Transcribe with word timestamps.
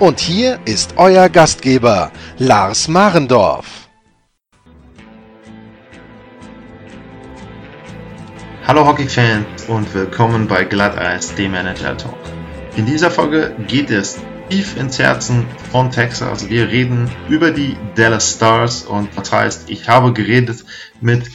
Und 0.00 0.18
hier 0.18 0.58
ist 0.64 0.94
euer 0.96 1.28
Gastgeber, 1.28 2.10
Lars 2.38 2.88
Marendorf. 2.88 3.90
Hallo 8.66 8.86
Hockey-Fans 8.86 9.64
und 9.68 9.92
willkommen 9.92 10.48
bei 10.48 10.64
Glatteis, 10.64 11.34
dem 11.34 11.52
Manager 11.52 11.98
Talk. 11.98 12.16
In 12.76 12.86
dieser 12.86 13.10
Folge 13.10 13.54
geht 13.68 13.90
es 13.90 14.18
tief 14.48 14.74
ins 14.78 14.98
Herzen 14.98 15.46
von 15.70 15.90
Texas. 15.90 16.48
Wir 16.48 16.68
reden 16.68 17.10
über 17.28 17.50
die 17.50 17.76
Dallas 17.94 18.36
Stars 18.36 18.84
und 18.84 19.10
das 19.18 19.30
heißt, 19.30 19.68
ich 19.68 19.86
habe 19.86 20.14
geredet 20.14 20.64
mit 21.02 21.30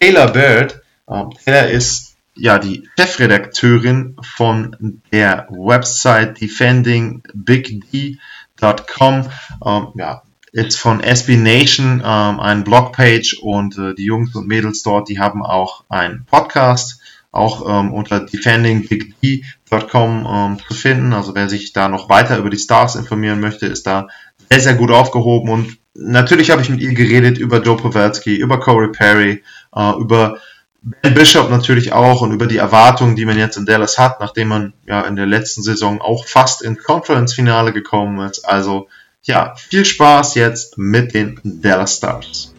Taylor 0.00 0.32
Bird. 0.32 0.82
Ähm, 1.08 1.30
Taylor 1.44 1.68
ist 1.68 2.07
ja 2.38 2.58
die 2.58 2.88
Chefredakteurin 2.98 4.16
von 4.22 5.02
der 5.12 5.46
Website 5.50 6.40
defendingbigd.com. 6.40 9.28
Ähm, 9.64 9.86
ja, 9.96 10.22
ist 10.52 10.78
von 10.78 11.00
SB 11.00 11.36
Nation 11.36 12.02
ähm, 12.04 12.40
ein 12.40 12.64
Blogpage 12.64 13.38
und 13.42 13.78
äh, 13.78 13.94
die 13.94 14.04
Jungs 14.04 14.34
und 14.34 14.48
Mädels 14.48 14.82
dort, 14.82 15.08
die 15.08 15.20
haben 15.20 15.44
auch 15.44 15.84
einen 15.88 16.24
Podcast, 16.24 17.00
auch 17.30 17.68
ähm, 17.68 17.92
unter 17.92 18.20
defendingbigd.com 18.20 20.26
ähm, 20.28 20.58
zu 20.66 20.74
finden. 20.74 21.12
Also 21.12 21.34
wer 21.34 21.48
sich 21.48 21.72
da 21.72 21.88
noch 21.88 22.08
weiter 22.08 22.38
über 22.38 22.50
die 22.50 22.58
Stars 22.58 22.96
informieren 22.96 23.40
möchte, 23.40 23.66
ist 23.66 23.86
da 23.86 24.08
sehr, 24.50 24.60
sehr 24.60 24.74
gut 24.74 24.90
aufgehoben. 24.90 25.50
Und 25.50 25.78
natürlich 25.94 26.50
habe 26.50 26.62
ich 26.62 26.70
mit 26.70 26.80
ihr 26.80 26.94
geredet 26.94 27.38
über 27.38 27.62
Joe 27.62 27.76
Pavelski, 27.76 28.36
über 28.36 28.58
Corey 28.60 28.90
Perry, 28.90 29.42
äh, 29.74 30.00
über 30.00 30.38
Ben 30.80 31.14
Bishop 31.14 31.50
natürlich 31.50 31.92
auch 31.92 32.20
und 32.20 32.32
über 32.32 32.46
die 32.46 32.56
Erwartungen, 32.56 33.16
die 33.16 33.24
man 33.24 33.36
jetzt 33.36 33.56
in 33.56 33.66
Dallas 33.66 33.98
hat, 33.98 34.20
nachdem 34.20 34.48
man 34.48 34.74
ja 34.86 35.02
in 35.02 35.16
der 35.16 35.26
letzten 35.26 35.62
Saison 35.62 36.00
auch 36.00 36.26
fast 36.26 36.62
ins 36.62 36.82
Conference-Finale 36.82 37.72
gekommen 37.72 38.20
ist. 38.28 38.44
Also 38.44 38.88
ja, 39.22 39.54
viel 39.56 39.84
Spaß 39.84 40.36
jetzt 40.36 40.78
mit 40.78 41.14
den 41.14 41.40
Dallas 41.42 41.96
Stars. 41.96 42.54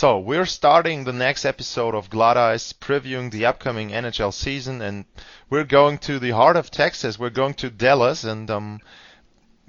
So, 0.00 0.18
we're 0.18 0.46
starting 0.46 1.04
the 1.04 1.12
next 1.12 1.44
episode 1.44 1.94
of 1.94 2.08
Glatteis, 2.08 2.72
previewing 2.72 3.30
the 3.30 3.44
upcoming 3.44 3.90
NHL 3.90 4.32
season, 4.32 4.80
and 4.80 5.04
we're 5.50 5.64
going 5.64 5.98
to 5.98 6.18
the 6.18 6.30
heart 6.30 6.56
of 6.56 6.70
Texas. 6.70 7.18
We're 7.18 7.28
going 7.28 7.52
to 7.56 7.68
Dallas, 7.68 8.24
and 8.24 8.50
um, 8.50 8.80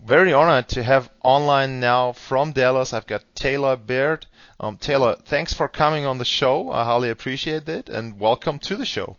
very 0.01 0.31
honored 0.31 0.69
to 0.69 0.83
have 0.83 1.09
online 1.21 1.81
now 1.81 2.13
from 2.13 2.53
Dallas. 2.53 2.93
I've 2.93 3.07
got 3.07 3.25
Taylor 3.35 3.75
Baird. 3.75 4.25
Um, 4.57 4.77
Taylor, 4.77 5.17
thanks 5.25 5.53
for 5.53 5.67
coming 5.67 6.05
on 6.05 6.17
the 6.17 6.23
show. 6.23 6.71
I 6.71 6.85
highly 6.85 7.09
appreciate 7.09 7.67
it, 7.67 7.89
and 7.89 8.17
welcome 8.17 8.57
to 8.59 8.77
the 8.77 8.85
show. 8.85 9.17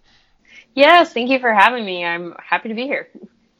Yes, 0.74 1.12
thank 1.12 1.28
you 1.28 1.40
for 1.40 1.52
having 1.52 1.84
me. 1.84 2.06
I'm 2.06 2.34
happy 2.42 2.70
to 2.70 2.74
be 2.74 2.84
here. 2.84 3.10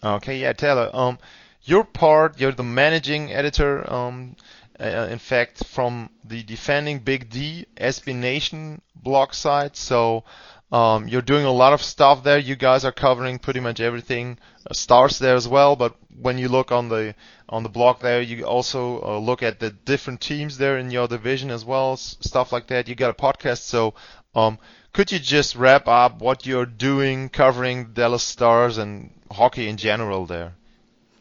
Okay, 0.02 0.38
yeah, 0.38 0.54
Taylor. 0.54 0.88
Um, 0.94 1.18
you're 1.64 1.84
part. 1.84 2.40
You're 2.40 2.52
the 2.52 2.62
managing 2.62 3.30
editor. 3.30 3.92
Um, 3.92 4.36
uh, 4.80 5.08
in 5.10 5.18
fact, 5.18 5.64
from 5.66 6.10
the 6.24 6.42
Defending 6.42 6.98
Big 7.00 7.28
D 7.30 7.66
SB 7.76 8.12
Nation 8.12 8.80
blog 8.94 9.32
site. 9.34 9.76
So 9.76 10.24
um, 10.70 11.08
you're 11.08 11.22
doing 11.22 11.44
a 11.44 11.52
lot 11.52 11.72
of 11.72 11.82
stuff 11.82 12.22
there. 12.22 12.38
You 12.38 12.56
guys 12.56 12.84
are 12.84 12.92
covering 12.92 13.38
pretty 13.38 13.60
much 13.60 13.80
everything. 13.80 14.38
Uh, 14.68 14.72
stars 14.74 15.18
there 15.18 15.34
as 15.36 15.46
well, 15.48 15.76
but 15.76 15.94
when 16.20 16.38
you 16.38 16.48
look 16.48 16.70
on 16.72 16.88
the 16.88 17.14
on 17.48 17.62
the 17.62 17.68
blog 17.68 18.00
there, 18.00 18.20
you 18.20 18.44
also 18.44 19.00
uh, 19.02 19.18
look 19.18 19.42
at 19.42 19.58
the 19.60 19.70
different 19.70 20.20
teams 20.20 20.56
there 20.58 20.78
in 20.78 20.90
your 20.90 21.06
division 21.08 21.50
as 21.50 21.64
well, 21.64 21.92
s- 21.92 22.16
stuff 22.20 22.52
like 22.52 22.66
that. 22.68 22.88
You 22.88 22.94
got 22.94 23.10
a 23.10 23.14
podcast, 23.14 23.58
so 23.62 23.94
um, 24.34 24.58
could 24.92 25.10
you 25.12 25.18
just 25.18 25.54
wrap 25.56 25.86
up 25.88 26.20
what 26.20 26.46
you're 26.46 26.66
doing 26.66 27.28
covering 27.28 27.92
Dallas 27.92 28.22
Stars 28.22 28.78
and 28.78 29.10
hockey 29.30 29.68
in 29.68 29.76
general 29.76 30.26
there? 30.26 30.54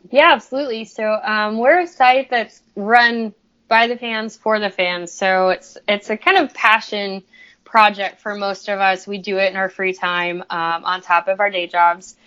Yeah, 0.09 0.31
absolutely. 0.34 0.85
So 0.85 1.19
um, 1.23 1.57
we're 1.57 1.81
a 1.81 1.88
site 1.88 2.29
that's 2.29 2.61
run 2.75 3.34
by 3.71 3.87
the 3.87 3.95
fans 3.95 4.35
for 4.35 4.59
the 4.59 4.69
fans. 4.69 5.13
So 5.13 5.47
it's 5.47 5.77
it's 5.87 6.09
a 6.09 6.17
kind 6.17 6.37
of 6.37 6.53
passion 6.53 7.23
project 7.63 8.19
for 8.19 8.35
most 8.35 8.67
of 8.67 8.81
us. 8.81 9.07
We 9.07 9.17
do 9.17 9.37
it 9.37 9.49
in 9.49 9.55
our 9.55 9.69
free 9.69 9.93
time 9.93 10.41
um, 10.49 10.83
on 10.83 10.99
top 10.99 11.29
of 11.29 11.39
our 11.39 11.49
day 11.49 11.67
jobs. 11.67 12.17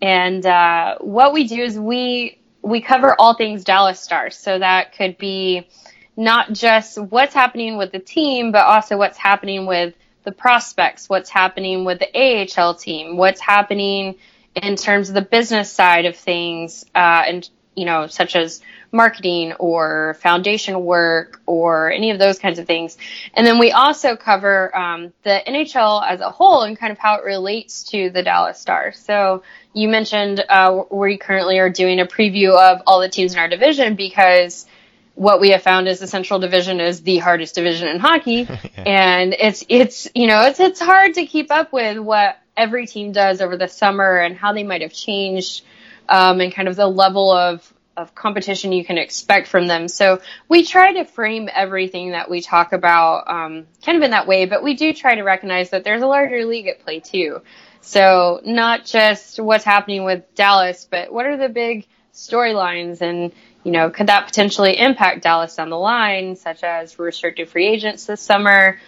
And 0.00 0.44
uh, 0.46 0.96
what 1.00 1.34
we 1.34 1.46
do 1.46 1.62
is 1.62 1.78
we 1.78 2.38
we 2.62 2.80
cover 2.80 3.14
all 3.18 3.34
things 3.34 3.64
Dallas 3.64 4.00
Stars. 4.00 4.34
So 4.34 4.58
that 4.58 4.96
could 4.96 5.18
be 5.18 5.68
not 6.16 6.54
just 6.54 6.98
what's 6.98 7.34
happening 7.34 7.76
with 7.76 7.92
the 7.92 7.98
team, 7.98 8.50
but 8.50 8.64
also 8.64 8.96
what's 8.96 9.18
happening 9.18 9.66
with 9.66 9.92
the 10.22 10.32
prospects, 10.32 11.06
what's 11.10 11.28
happening 11.28 11.84
with 11.84 11.98
the 11.98 12.48
AHL 12.58 12.76
team, 12.76 13.18
what's 13.18 13.42
happening 13.42 14.14
in 14.54 14.76
terms 14.76 15.10
of 15.10 15.14
the 15.14 15.20
business 15.20 15.70
side 15.70 16.06
of 16.06 16.16
things, 16.16 16.86
uh, 16.94 17.24
and 17.26 17.50
you 17.74 17.84
know, 17.84 18.06
such 18.06 18.36
as 18.36 18.60
marketing 18.92 19.52
or 19.54 20.16
foundation 20.20 20.84
work 20.84 21.40
or 21.46 21.90
any 21.90 22.10
of 22.10 22.18
those 22.18 22.38
kinds 22.38 22.58
of 22.58 22.66
things. 22.66 22.96
And 23.34 23.46
then 23.46 23.58
we 23.58 23.72
also 23.72 24.16
cover 24.16 24.74
um, 24.76 25.12
the 25.24 25.42
NHL 25.46 26.06
as 26.08 26.20
a 26.20 26.30
whole 26.30 26.62
and 26.62 26.78
kind 26.78 26.92
of 26.92 26.98
how 26.98 27.16
it 27.16 27.24
relates 27.24 27.82
to 27.90 28.10
the 28.10 28.22
Dallas 28.22 28.60
Stars. 28.60 28.98
So 28.98 29.42
you 29.72 29.88
mentioned 29.88 30.44
uh, 30.48 30.84
we 30.90 31.18
currently 31.18 31.58
are 31.58 31.70
doing 31.70 32.00
a 32.00 32.06
preview 32.06 32.56
of 32.56 32.82
all 32.86 33.00
the 33.00 33.08
teams 33.08 33.32
in 33.32 33.38
our 33.40 33.48
division 33.48 33.96
because 33.96 34.66
what 35.14 35.40
we 35.40 35.50
have 35.50 35.62
found 35.62 35.88
is 35.88 36.00
the 36.00 36.06
Central 36.06 36.38
Division 36.38 36.80
is 36.80 37.02
the 37.02 37.18
hardest 37.18 37.54
division 37.54 37.88
in 37.88 38.00
hockey, 38.00 38.48
and 38.76 39.34
it's 39.38 39.64
it's 39.68 40.08
you 40.14 40.26
know 40.26 40.42
it's 40.46 40.60
it's 40.60 40.80
hard 40.80 41.14
to 41.14 41.26
keep 41.26 41.50
up 41.50 41.72
with 41.72 41.98
what 41.98 42.38
every 42.56 42.86
team 42.86 43.12
does 43.12 43.40
over 43.40 43.56
the 43.56 43.68
summer 43.68 44.18
and 44.18 44.36
how 44.36 44.52
they 44.52 44.62
might 44.62 44.82
have 44.82 44.92
changed, 44.92 45.64
um, 46.08 46.40
and 46.40 46.52
kind 46.52 46.68
of 46.68 46.76
the 46.76 46.86
level 46.86 47.32
of 47.32 47.70
of 47.96 48.12
competition 48.12 48.72
you 48.72 48.84
can 48.84 48.98
expect 48.98 49.46
from 49.46 49.68
them. 49.68 49.86
So 49.86 50.20
we 50.48 50.64
try 50.64 50.94
to 50.94 51.04
frame 51.04 51.48
everything 51.54 52.10
that 52.10 52.28
we 52.28 52.40
talk 52.40 52.72
about 52.72 53.28
um, 53.28 53.66
kind 53.84 53.96
of 53.96 54.02
in 54.02 54.10
that 54.10 54.26
way, 54.26 54.46
but 54.46 54.64
we 54.64 54.74
do 54.74 54.92
try 54.92 55.14
to 55.14 55.22
recognize 55.22 55.70
that 55.70 55.84
there's 55.84 56.02
a 56.02 56.06
larger 56.06 56.44
league 56.44 56.66
at 56.66 56.80
play 56.80 56.98
too. 56.98 57.42
So 57.82 58.40
not 58.44 58.84
just 58.84 59.38
what's 59.38 59.64
happening 59.64 60.02
with 60.02 60.34
Dallas, 60.34 60.88
but 60.90 61.12
what 61.12 61.26
are 61.26 61.36
the 61.36 61.48
big 61.48 61.86
storylines 62.12 63.00
and 63.00 63.32
you 63.64 63.72
know, 63.72 63.88
could 63.90 64.08
that 64.08 64.26
potentially 64.26 64.78
impact 64.78 65.22
Dallas 65.22 65.56
down 65.56 65.70
the 65.70 65.78
line, 65.78 66.36
such 66.36 66.62
as 66.62 66.98
restricted 66.98 67.48
free 67.48 67.66
agents 67.66 68.04
this 68.04 68.20
summer, 68.20 68.78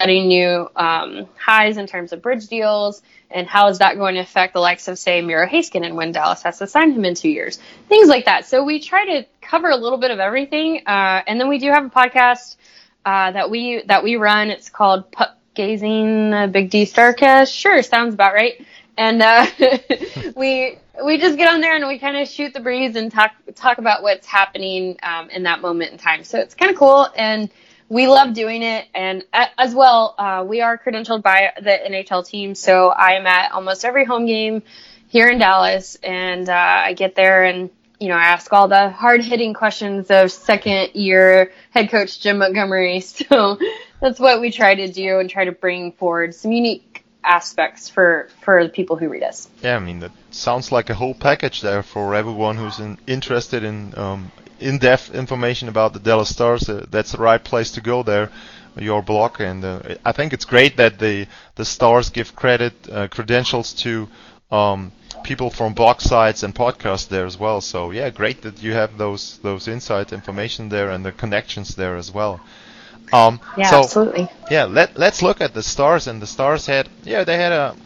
setting 0.00 0.28
new 0.28 0.68
um, 0.76 1.26
highs 1.38 1.76
in 1.76 1.86
terms 1.86 2.12
of 2.12 2.22
bridge 2.22 2.48
deals, 2.48 3.02
and 3.30 3.46
how 3.46 3.68
is 3.68 3.78
that 3.78 3.96
going 3.96 4.14
to 4.14 4.20
affect 4.20 4.52
the 4.52 4.60
likes 4.60 4.88
of, 4.88 4.98
say, 4.98 5.20
Miro 5.22 5.46
Heiskanen 5.46 5.86
and 5.86 5.96
when 5.96 6.12
Dallas 6.12 6.42
has 6.42 6.58
to 6.58 6.66
sign 6.66 6.92
him 6.92 7.04
in 7.04 7.14
two 7.14 7.30
years? 7.30 7.58
Things 7.88 8.08
like 8.08 8.26
that. 8.26 8.46
So 8.46 8.64
we 8.64 8.80
try 8.80 9.04
to 9.06 9.26
cover 9.40 9.68
a 9.68 9.76
little 9.76 9.98
bit 9.98 10.10
of 10.10 10.20
everything, 10.20 10.82
uh, 10.86 11.22
and 11.26 11.40
then 11.40 11.48
we 11.48 11.58
do 11.58 11.70
have 11.70 11.86
a 11.86 11.90
podcast 11.90 12.56
uh, 13.04 13.30
that 13.32 13.50
we 13.50 13.82
that 13.86 14.04
we 14.04 14.16
run. 14.16 14.50
It's 14.50 14.68
called 14.68 15.10
Puck 15.10 15.36
Gazing 15.54 16.34
uh, 16.34 16.46
Big 16.48 16.70
D 16.70 16.84
Starcast. 16.84 17.52
Sure, 17.52 17.82
sounds 17.82 18.14
about 18.14 18.34
right. 18.34 18.64
And 18.98 19.22
uh, 19.22 19.46
we 20.36 20.78
we 21.04 21.18
just 21.18 21.36
get 21.36 21.52
on 21.52 21.60
there 21.60 21.76
and 21.76 21.86
we 21.86 21.98
kind 21.98 22.16
of 22.16 22.28
shoot 22.28 22.52
the 22.52 22.60
breeze 22.60 22.96
and 22.96 23.10
talk 23.12 23.32
talk 23.54 23.78
about 23.78 24.02
what's 24.02 24.26
happening 24.26 24.98
um, 25.02 25.30
in 25.30 25.44
that 25.44 25.60
moment 25.60 25.92
in 25.92 25.98
time. 25.98 26.24
So 26.24 26.38
it's 26.38 26.54
kind 26.54 26.70
of 26.70 26.78
cool, 26.78 27.08
and 27.16 27.50
we 27.88 28.08
love 28.08 28.34
doing 28.34 28.62
it. 28.62 28.86
And 28.94 29.24
as 29.32 29.74
well, 29.74 30.14
uh, 30.18 30.44
we 30.46 30.60
are 30.60 30.78
credentialed 30.78 31.22
by 31.22 31.52
the 31.60 31.70
NHL 31.70 32.26
team, 32.26 32.54
so 32.54 32.88
I 32.88 33.12
am 33.12 33.26
at 33.26 33.52
almost 33.52 33.84
every 33.84 34.04
home 34.04 34.26
game 34.26 34.62
here 35.08 35.28
in 35.28 35.38
Dallas, 35.38 35.96
and 36.02 36.48
uh, 36.48 36.52
I 36.52 36.92
get 36.94 37.14
there 37.14 37.44
and 37.44 37.70
you 37.98 38.08
know 38.08 38.16
I 38.16 38.24
ask 38.24 38.52
all 38.52 38.68
the 38.68 38.90
hard 38.90 39.22
hitting 39.22 39.54
questions 39.54 40.10
of 40.10 40.30
second 40.30 40.94
year 40.94 41.52
head 41.70 41.90
coach 41.90 42.20
Jim 42.20 42.38
Montgomery. 42.38 43.02
So 43.28 43.58
that's 44.00 44.20
what 44.20 44.40
we 44.40 44.50
try 44.50 44.74
to 44.74 44.92
do 44.92 45.18
and 45.18 45.30
try 45.30 45.46
to 45.46 45.52
bring 45.52 45.92
forward 45.92 46.34
some 46.34 46.52
unique 46.52 47.04
aspects 47.24 47.88
for 47.88 48.28
for 48.42 48.62
the 48.62 48.68
people 48.68 48.96
who 48.96 49.08
read 49.08 49.22
us. 49.22 49.48
Yeah, 49.62 49.76
I 49.76 49.78
mean 49.78 50.00
that 50.00 50.12
sounds 50.30 50.70
like 50.70 50.90
a 50.90 50.94
whole 50.94 51.14
package 51.14 51.62
there 51.62 51.82
for 51.82 52.14
everyone 52.14 52.56
who's 52.56 52.78
in, 52.78 52.98
interested 53.06 53.64
in 53.64 53.96
um, 53.96 54.30
in-depth 54.60 55.14
information 55.14 55.68
about 55.68 55.92
the 55.92 55.98
Dallas 55.98 56.30
Stars. 56.30 56.68
Uh, 56.68 56.86
that's 56.90 57.12
the 57.12 57.18
right 57.18 57.42
place 57.42 57.72
to 57.72 57.80
go 57.80 58.02
there. 58.02 58.30
Your 58.78 59.00
blog, 59.02 59.40
and 59.40 59.64
uh, 59.64 59.80
I 60.04 60.12
think 60.12 60.34
it's 60.34 60.44
great 60.44 60.76
that 60.76 60.98
the 60.98 61.26
the 61.54 61.64
Stars 61.64 62.10
give 62.10 62.36
credit 62.36 62.74
uh, 62.92 63.08
credentials 63.08 63.72
to 63.84 64.06
um, 64.50 64.92
people 65.24 65.50
from 65.50 65.72
blog 65.72 66.00
sites 66.00 66.42
and 66.42 66.54
podcasts 66.54 67.08
there 67.08 67.24
as 67.24 67.38
well. 67.38 67.62
So 67.62 67.90
yeah, 67.90 68.10
great 68.10 68.42
that 68.42 68.62
you 68.62 68.72
have 68.72 68.98
those 68.98 69.38
those 69.38 69.66
insight 69.66 70.12
information 70.12 70.68
there 70.68 70.90
and 70.90 71.06
the 71.06 71.12
connections 71.12 71.74
there 71.74 71.96
as 71.96 72.12
well. 72.12 72.40
Um, 73.12 73.40
yeah, 73.56 73.70
so, 73.70 73.78
absolutely. 73.80 74.28
Yeah, 74.50 74.64
let 74.64 74.98
let's 74.98 75.22
look 75.22 75.40
at 75.40 75.54
the 75.54 75.62
Stars 75.62 76.06
and 76.06 76.20
the 76.20 76.26
Stars 76.26 76.66
had 76.66 76.88
yeah 77.04 77.24
they 77.24 77.36
had 77.36 77.52
a 77.52 77.76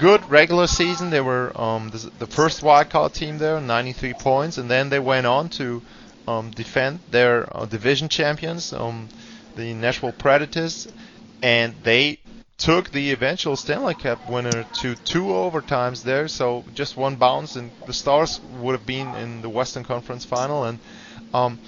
good 0.00 0.28
regular 0.30 0.66
season. 0.66 1.10
They 1.10 1.20
were 1.20 1.52
um, 1.60 1.90
the, 1.90 2.10
the 2.18 2.26
first 2.26 2.62
wildcard 2.62 3.12
team 3.12 3.38
there, 3.38 3.60
93 3.60 4.14
points, 4.14 4.58
and 4.58 4.70
then 4.70 4.88
they 4.88 4.98
went 4.98 5.26
on 5.26 5.50
to 5.50 5.82
um, 6.26 6.50
defend 6.50 7.00
their 7.10 7.48
uh, 7.56 7.66
division 7.66 8.08
champions, 8.08 8.72
um, 8.72 9.08
the 9.56 9.74
Nashville 9.74 10.12
Predators, 10.12 10.88
and 11.42 11.74
they 11.82 12.18
took 12.60 12.90
the 12.90 13.10
eventual 13.10 13.56
Stanley 13.56 13.94
Cup 13.94 14.28
winner 14.28 14.64
to 14.74 14.94
two 14.94 15.24
overtimes 15.24 16.02
there. 16.02 16.28
So 16.28 16.64
just 16.74 16.96
one 16.96 17.16
bounce, 17.16 17.56
and 17.56 17.70
the 17.86 17.92
Stars 17.92 18.40
would 18.60 18.72
have 18.72 18.86
been 18.86 19.14
in 19.14 19.40
the 19.40 19.48
Western 19.48 19.82
Conference 19.82 20.24
Final. 20.24 20.64
And 20.64 20.78
um, 21.32 21.58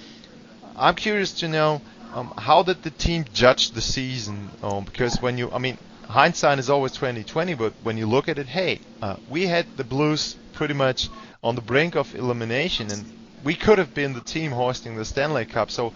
I'm 0.75 0.95
curious 0.95 1.33
to 1.39 1.47
know 1.47 1.81
um, 2.13 2.31
how 2.37 2.61
did 2.61 2.83
the 2.83 2.91
team 2.91 3.25
judge 3.33 3.71
the 3.71 3.81
season? 3.81 4.51
Um, 4.61 4.85
because 4.85 5.19
when 5.19 5.37
you, 5.37 5.51
I 5.51 5.57
mean, 5.57 5.79
hindsight 6.07 6.59
is 6.59 6.69
always 6.69 6.91
2020, 6.91 7.55
but 7.55 7.73
when 7.81 7.97
you 7.97 8.05
look 8.05 8.29
at 8.29 8.37
it, 8.37 8.45
hey, 8.45 8.79
uh, 9.01 9.17
we 9.27 9.47
had 9.47 9.65
the 9.77 9.83
Blues 9.83 10.35
pretty 10.53 10.75
much 10.75 11.09
on 11.43 11.55
the 11.55 11.61
brink 11.61 11.95
of 11.95 12.13
elimination, 12.13 12.91
and 12.91 13.03
we 13.43 13.55
could 13.55 13.77
have 13.77 13.93
been 13.93 14.13
the 14.13 14.21
team 14.21 14.51
hosting 14.51 14.95
the 14.95 15.05
Stanley 15.05 15.45
Cup. 15.45 15.69
So 15.71 15.93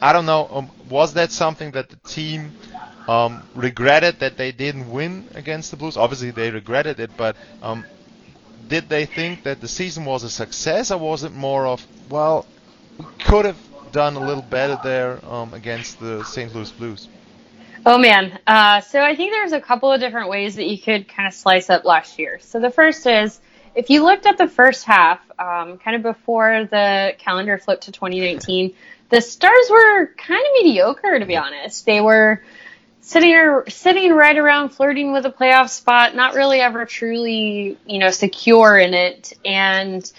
I 0.00 0.12
don't 0.12 0.26
know, 0.26 0.48
um, 0.50 0.70
was 0.88 1.14
that 1.14 1.32
something 1.32 1.70
that 1.72 1.88
the 1.88 1.96
team 2.08 2.52
um, 3.08 3.42
regretted 3.54 4.20
that 4.20 4.36
they 4.36 4.52
didn't 4.52 4.90
win 4.90 5.26
against 5.34 5.70
the 5.70 5.76
Blues? 5.76 5.96
Obviously, 5.96 6.30
they 6.30 6.50
regretted 6.50 7.00
it, 7.00 7.10
but 7.16 7.36
um, 7.62 7.84
did 8.68 8.88
they 8.88 9.06
think 9.06 9.44
that 9.44 9.60
the 9.60 9.68
season 9.68 10.04
was 10.04 10.22
a 10.22 10.30
success, 10.30 10.90
or 10.90 10.98
was 10.98 11.24
it 11.24 11.32
more 11.32 11.66
of, 11.66 11.86
well, 12.10 12.46
we 12.98 13.06
could 13.24 13.44
have 13.44 13.58
done 13.92 14.16
a 14.16 14.20
little 14.20 14.42
better 14.42 14.78
there 14.82 15.24
um, 15.24 15.54
against 15.54 15.98
the 15.98 16.24
St. 16.24 16.54
Louis 16.54 16.70
Blues? 16.72 17.08
Oh 17.86 17.98
man, 17.98 18.38
uh, 18.46 18.80
so 18.80 19.00
I 19.00 19.14
think 19.14 19.32
there's 19.32 19.52
a 19.52 19.60
couple 19.60 19.92
of 19.92 20.00
different 20.00 20.28
ways 20.28 20.56
that 20.56 20.66
you 20.66 20.76
could 20.76 21.08
kind 21.08 21.28
of 21.28 21.32
slice 21.32 21.70
up 21.70 21.84
last 21.84 22.18
year. 22.18 22.38
So 22.40 22.58
the 22.58 22.70
first 22.70 23.06
is 23.06 23.40
if 23.76 23.90
you 23.90 24.02
looked 24.02 24.26
at 24.26 24.38
the 24.38 24.48
first 24.48 24.84
half, 24.84 25.20
um, 25.38 25.78
kind 25.78 25.96
of 25.96 26.02
before 26.02 26.66
the 26.70 27.14
calendar 27.18 27.58
flipped 27.58 27.84
to 27.84 27.92
2019, 27.92 28.74
the 29.10 29.20
Stars 29.20 29.68
were 29.70 30.06
kind 30.16 30.40
of 30.40 30.64
mediocre 30.64 31.18
to 31.18 31.26
be 31.26 31.36
honest. 31.36 31.86
They 31.86 32.00
were 32.00 32.42
sitting 33.02 33.62
sitting 33.68 34.12
right 34.12 34.36
around 34.36 34.70
flirting 34.70 35.12
with 35.12 35.26
a 35.26 35.30
playoff 35.30 35.68
spot, 35.68 36.16
not 36.16 36.34
really 36.34 36.60
ever 36.60 36.86
truly 36.86 37.78
you 37.86 37.98
know 37.98 38.10
secure 38.10 38.78
in 38.78 38.94
it, 38.94 39.34
and 39.44 40.10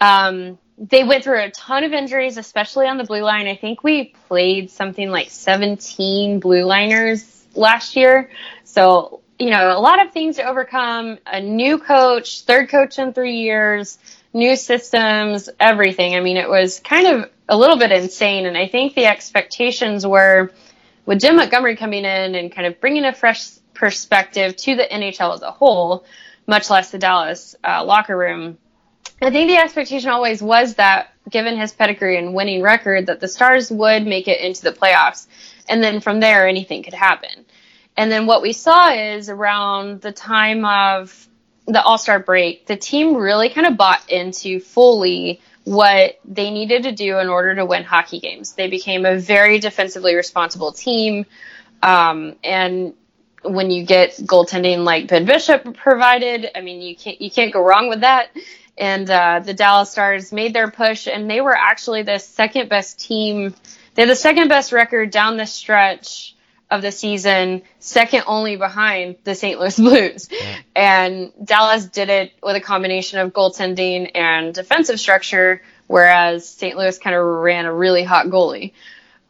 um, 0.00 0.58
they 0.78 1.04
went 1.04 1.24
through 1.24 1.42
a 1.42 1.50
ton 1.50 1.84
of 1.84 1.92
injuries, 1.92 2.38
especially 2.38 2.86
on 2.86 2.96
the 2.96 3.04
blue 3.04 3.22
line. 3.22 3.46
I 3.46 3.56
think 3.56 3.84
we 3.84 4.14
played 4.28 4.70
something 4.70 5.10
like 5.10 5.30
17 5.30 6.40
blue 6.40 6.64
liners 6.64 7.44
last 7.54 7.96
year. 7.96 8.30
So, 8.64 9.19
you 9.40 9.50
know, 9.50 9.76
a 9.76 9.80
lot 9.80 10.04
of 10.04 10.12
things 10.12 10.36
to 10.36 10.44
overcome. 10.44 11.18
A 11.26 11.40
new 11.40 11.78
coach, 11.78 12.42
third 12.42 12.68
coach 12.68 12.98
in 12.98 13.12
three 13.12 13.38
years, 13.38 13.98
new 14.32 14.54
systems, 14.54 15.48
everything. 15.58 16.14
I 16.14 16.20
mean, 16.20 16.36
it 16.36 16.48
was 16.48 16.80
kind 16.80 17.06
of 17.06 17.30
a 17.48 17.56
little 17.56 17.78
bit 17.78 17.90
insane. 17.90 18.46
And 18.46 18.56
I 18.56 18.68
think 18.68 18.94
the 18.94 19.06
expectations 19.06 20.06
were 20.06 20.52
with 21.06 21.20
Jim 21.20 21.36
Montgomery 21.36 21.76
coming 21.76 22.04
in 22.04 22.34
and 22.34 22.52
kind 22.52 22.66
of 22.66 22.80
bringing 22.80 23.04
a 23.04 23.12
fresh 23.12 23.48
perspective 23.74 24.56
to 24.56 24.76
the 24.76 24.84
NHL 24.84 25.34
as 25.34 25.42
a 25.42 25.50
whole, 25.50 26.04
much 26.46 26.70
less 26.70 26.90
the 26.90 26.98
Dallas 26.98 27.56
uh, 27.66 27.84
locker 27.84 28.16
room 28.16 28.58
I 29.22 29.30
think 29.30 29.50
the 29.50 29.58
expectation 29.58 30.08
always 30.08 30.42
was 30.42 30.76
that, 30.76 31.12
given 31.28 31.58
his 31.58 31.72
pedigree 31.72 32.16
and 32.16 32.32
winning 32.32 32.62
record, 32.62 33.06
that 33.06 33.20
the 33.20 33.28
Stars 33.28 33.70
would 33.70 34.06
make 34.06 34.28
it 34.28 34.40
into 34.40 34.62
the 34.62 34.72
playoffs. 34.72 35.26
And 35.68 35.84
then 35.84 36.00
from 36.00 36.20
there, 36.20 36.48
anything 36.48 36.82
could 36.82 36.94
happen. 36.94 37.44
And 37.96 38.10
then 38.10 38.26
what 38.26 38.42
we 38.42 38.52
saw 38.52 38.92
is 38.92 39.28
around 39.28 40.00
the 40.00 40.12
time 40.12 40.64
of 40.64 41.28
the 41.66 41.82
All 41.82 41.98
Star 41.98 42.18
break, 42.18 42.66
the 42.66 42.76
team 42.76 43.16
really 43.16 43.50
kind 43.50 43.66
of 43.66 43.76
bought 43.76 44.08
into 44.10 44.60
fully 44.60 45.40
what 45.64 46.18
they 46.24 46.50
needed 46.50 46.84
to 46.84 46.92
do 46.92 47.18
in 47.18 47.28
order 47.28 47.54
to 47.54 47.66
win 47.66 47.84
hockey 47.84 48.18
games. 48.18 48.54
They 48.54 48.68
became 48.68 49.04
a 49.04 49.18
very 49.18 49.58
defensively 49.58 50.14
responsible 50.14 50.72
team. 50.72 51.26
Um, 51.82 52.36
and 52.42 52.94
when 53.42 53.70
you 53.70 53.84
get 53.84 54.12
goaltending 54.12 54.84
like 54.84 55.08
Ben 55.08 55.26
Bishop 55.26 55.76
provided, 55.76 56.50
I 56.54 56.62
mean, 56.62 56.80
you 56.80 56.96
can't, 56.96 57.20
you 57.20 57.30
can't 57.30 57.52
go 57.52 57.62
wrong 57.62 57.88
with 57.88 58.00
that 58.00 58.30
and 58.80 59.08
uh, 59.10 59.40
the 59.40 59.52
Dallas 59.52 59.90
Stars 59.90 60.32
made 60.32 60.54
their 60.54 60.70
push, 60.70 61.06
and 61.06 61.30
they 61.30 61.42
were 61.42 61.54
actually 61.54 62.02
the 62.02 62.18
second 62.18 62.70
best 62.70 62.98
team. 62.98 63.54
They 63.94 64.02
had 64.02 64.10
the 64.10 64.16
second 64.16 64.48
best 64.48 64.72
record 64.72 65.10
down 65.10 65.36
the 65.36 65.46
stretch 65.46 66.34
of 66.70 66.82
the 66.82 66.92
season, 66.92 67.62
second 67.78 68.24
only 68.26 68.56
behind 68.56 69.16
the 69.24 69.34
St. 69.34 69.58
Louis 69.58 69.76
Blues. 69.78 70.28
Yeah. 70.30 70.58
And 70.76 71.32
Dallas 71.44 71.86
did 71.86 72.08
it 72.08 72.32
with 72.42 72.56
a 72.56 72.60
combination 72.60 73.18
of 73.18 73.32
goaltending 73.32 74.10
and 74.14 74.54
defensive 74.54 75.00
structure, 75.00 75.62
whereas 75.86 76.48
St. 76.48 76.76
Louis 76.76 76.98
kind 76.98 77.16
of 77.16 77.24
ran 77.24 77.66
a 77.66 77.72
really 77.72 78.04
hot 78.04 78.26
goalie. 78.26 78.72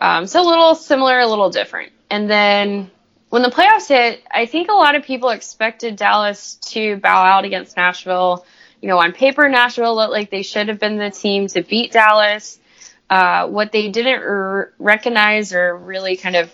Um, 0.00 0.26
so 0.26 0.42
a 0.42 0.48
little 0.48 0.74
similar, 0.74 1.18
a 1.20 1.26
little 1.26 1.50
different. 1.50 1.92
And 2.10 2.28
then 2.28 2.90
when 3.28 3.42
the 3.42 3.50
playoffs 3.50 3.88
hit, 3.88 4.22
I 4.30 4.46
think 4.46 4.68
a 4.68 4.74
lot 4.74 4.94
of 4.94 5.04
people 5.04 5.30
expected 5.30 5.96
Dallas 5.96 6.54
to 6.70 6.96
bow 6.96 7.24
out 7.24 7.44
against 7.44 7.76
Nashville 7.76 8.44
you 8.80 8.88
know, 8.88 8.98
on 8.98 9.12
paper, 9.12 9.48
Nashville 9.48 9.94
looked 9.94 10.12
like 10.12 10.30
they 10.30 10.42
should 10.42 10.68
have 10.68 10.78
been 10.78 10.96
the 10.96 11.10
team 11.10 11.46
to 11.48 11.62
beat 11.62 11.92
Dallas. 11.92 12.58
Uh, 13.08 13.48
what 13.48 13.72
they 13.72 13.88
didn't 13.88 14.22
r- 14.22 14.72
recognize 14.78 15.52
or 15.52 15.76
really 15.76 16.16
kind 16.16 16.36
of 16.36 16.50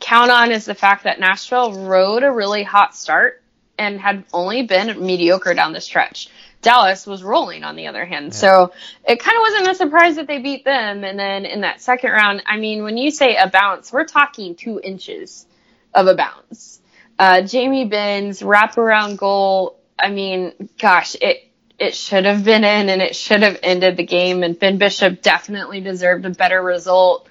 count 0.00 0.30
on 0.30 0.50
is 0.52 0.64
the 0.64 0.74
fact 0.74 1.04
that 1.04 1.20
Nashville 1.20 1.86
rode 1.86 2.22
a 2.22 2.30
really 2.30 2.62
hot 2.62 2.94
start 2.94 3.42
and 3.78 4.00
had 4.00 4.24
only 4.32 4.62
been 4.62 5.04
mediocre 5.04 5.54
down 5.54 5.72
the 5.72 5.80
stretch. 5.80 6.28
Dallas 6.60 7.06
was 7.06 7.22
rolling 7.22 7.62
on 7.62 7.76
the 7.76 7.86
other 7.86 8.04
hand. 8.04 8.26
Yeah. 8.26 8.32
So 8.32 8.72
it 9.06 9.20
kind 9.20 9.36
of 9.36 9.40
wasn't 9.40 9.68
a 9.68 9.74
surprise 9.76 10.16
that 10.16 10.26
they 10.26 10.38
beat 10.38 10.64
them. 10.64 11.04
And 11.04 11.18
then 11.18 11.44
in 11.44 11.60
that 11.60 11.80
second 11.80 12.10
round, 12.10 12.42
I 12.46 12.58
mean, 12.58 12.82
when 12.82 12.96
you 12.96 13.10
say 13.10 13.36
a 13.36 13.48
bounce, 13.48 13.92
we're 13.92 14.04
talking 14.04 14.56
two 14.56 14.80
inches 14.82 15.46
of 15.94 16.08
a 16.08 16.14
bounce. 16.14 16.80
Uh, 17.18 17.42
Jamie 17.42 17.86
Benn's 17.86 18.40
wraparound 18.40 19.16
goal. 19.16 19.78
I 19.98 20.10
mean, 20.10 20.52
gosh, 20.78 21.16
it, 21.20 21.48
it 21.78 21.94
should 21.94 22.24
have 22.24 22.44
been 22.44 22.64
in 22.64 22.88
and 22.88 23.02
it 23.02 23.14
should 23.14 23.42
have 23.42 23.58
ended 23.62 23.96
the 23.96 24.04
game. 24.04 24.42
And 24.42 24.58
Ben 24.58 24.78
Bishop 24.78 25.22
definitely 25.22 25.80
deserved 25.80 26.24
a 26.24 26.30
better 26.30 26.60
result, 26.60 27.28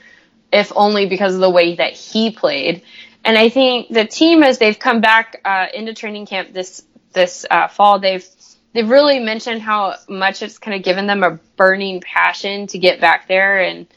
if 0.51 0.71
only 0.75 1.07
because 1.07 1.35
of 1.35 1.41
the 1.41 1.49
way 1.49 1.75
that 1.75 1.93
he 1.93 2.31
played. 2.31 2.83
And 3.23 3.37
I 3.37 3.49
think 3.49 3.89
the 3.89 4.05
team, 4.05 4.43
as 4.43 4.57
they've 4.57 4.77
come 4.77 5.01
back 5.01 5.41
uh, 5.43 5.67
into 5.73 5.93
training 5.93 6.25
camp 6.25 6.53
this 6.53 6.83
this 7.13 7.45
uh, 7.49 7.67
fall, 7.67 7.99
they've 7.99 8.25
they've 8.73 8.89
really 8.89 9.19
mentioned 9.19 9.61
how 9.61 9.95
much 10.07 10.41
it's 10.41 10.59
kind 10.59 10.75
of 10.75 10.83
given 10.83 11.07
them 11.07 11.23
a 11.23 11.31
burning 11.55 12.01
passion 12.01 12.67
to 12.67 12.77
get 12.77 13.01
back 13.01 13.27
there 13.27 13.59
and 13.61 13.87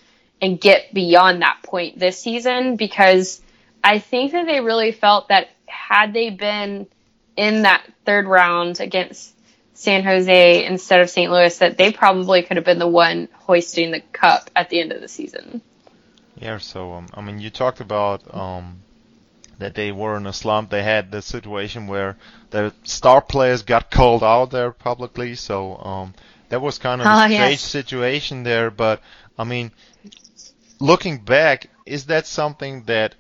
and 0.43 0.61
get 0.61 0.93
beyond 0.95 1.43
that 1.43 1.59
point 1.63 1.99
this 1.99 2.19
season 2.19 2.77
because 2.77 3.43
I 3.85 3.99
think 3.99 4.33
that 4.33 4.47
they 4.47 4.61
really 4.61 4.93
felt 4.93 5.29
that 5.29 5.49
had 5.67 6.13
they 6.13 6.31
been 6.31 6.87
in 7.37 7.63
that 7.63 7.85
third 8.05 8.27
round 8.27 8.81
against 8.81 9.35
San 9.75 10.03
Jose 10.05 10.65
instead 10.65 11.01
of 11.01 11.09
St. 11.09 11.31
Louis 11.31 11.57
that 11.59 11.79
they 11.79 11.93
probably 11.93 12.43
could 12.43 12.57
have 12.57 12.67
been 12.67 12.79
the 12.79 12.87
one 12.87 13.29
hoisting 13.33 13.91
the 13.91 14.01
cup 14.13 14.51
at 14.55 14.69
the 14.69 14.81
end 14.81 14.93
of 14.93 15.01
the 15.01 15.09
season. 15.09 15.63
Yeah, 16.41 16.59
so 16.59 16.95
um, 16.95 17.07
I 17.13 17.21
mean, 17.21 17.39
you 17.39 17.51
talked 17.51 17.81
about 17.81 18.23
um, 18.35 18.81
that 19.59 19.75
they 19.75 19.93
were 19.93 20.17
in 20.17 20.27
a 20.27 20.33
slump. 20.33 20.71
They 20.71 20.83
had 20.83 21.11
the 21.11 21.21
situation 21.21 21.87
where 21.87 22.17
the 22.49 22.73
star 22.85 23.21
players 23.21 23.63
got 23.63 23.91
called 23.91 24.25
out 24.25 24.51
there 24.51 24.73
publicly, 24.73 25.35
so 25.35 25.77
um, 25.77 26.15
that 26.49 26.63
was 26.63 26.79
kind 26.79 27.03
of 27.03 27.07
a 27.07 27.11
ah, 27.11 27.25
strange 27.27 27.51
yes. 27.51 27.61
situation 27.61 28.43
there. 28.43 28.71
But 28.71 29.03
I 29.39 29.45
mean, 29.45 29.71
looking 30.81 31.19
back, 31.19 31.69
is 31.85 32.07
that 32.07 32.27
something 32.27 32.85
that 32.85 33.15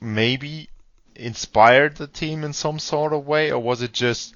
maybe 0.00 0.68
inspired 1.14 1.96
the 1.96 2.08
team 2.08 2.42
in 2.42 2.52
some 2.52 2.80
sort 2.80 3.12
of 3.12 3.24
way, 3.24 3.52
or 3.52 3.60
was 3.60 3.82
it 3.82 3.92
just 3.92 4.34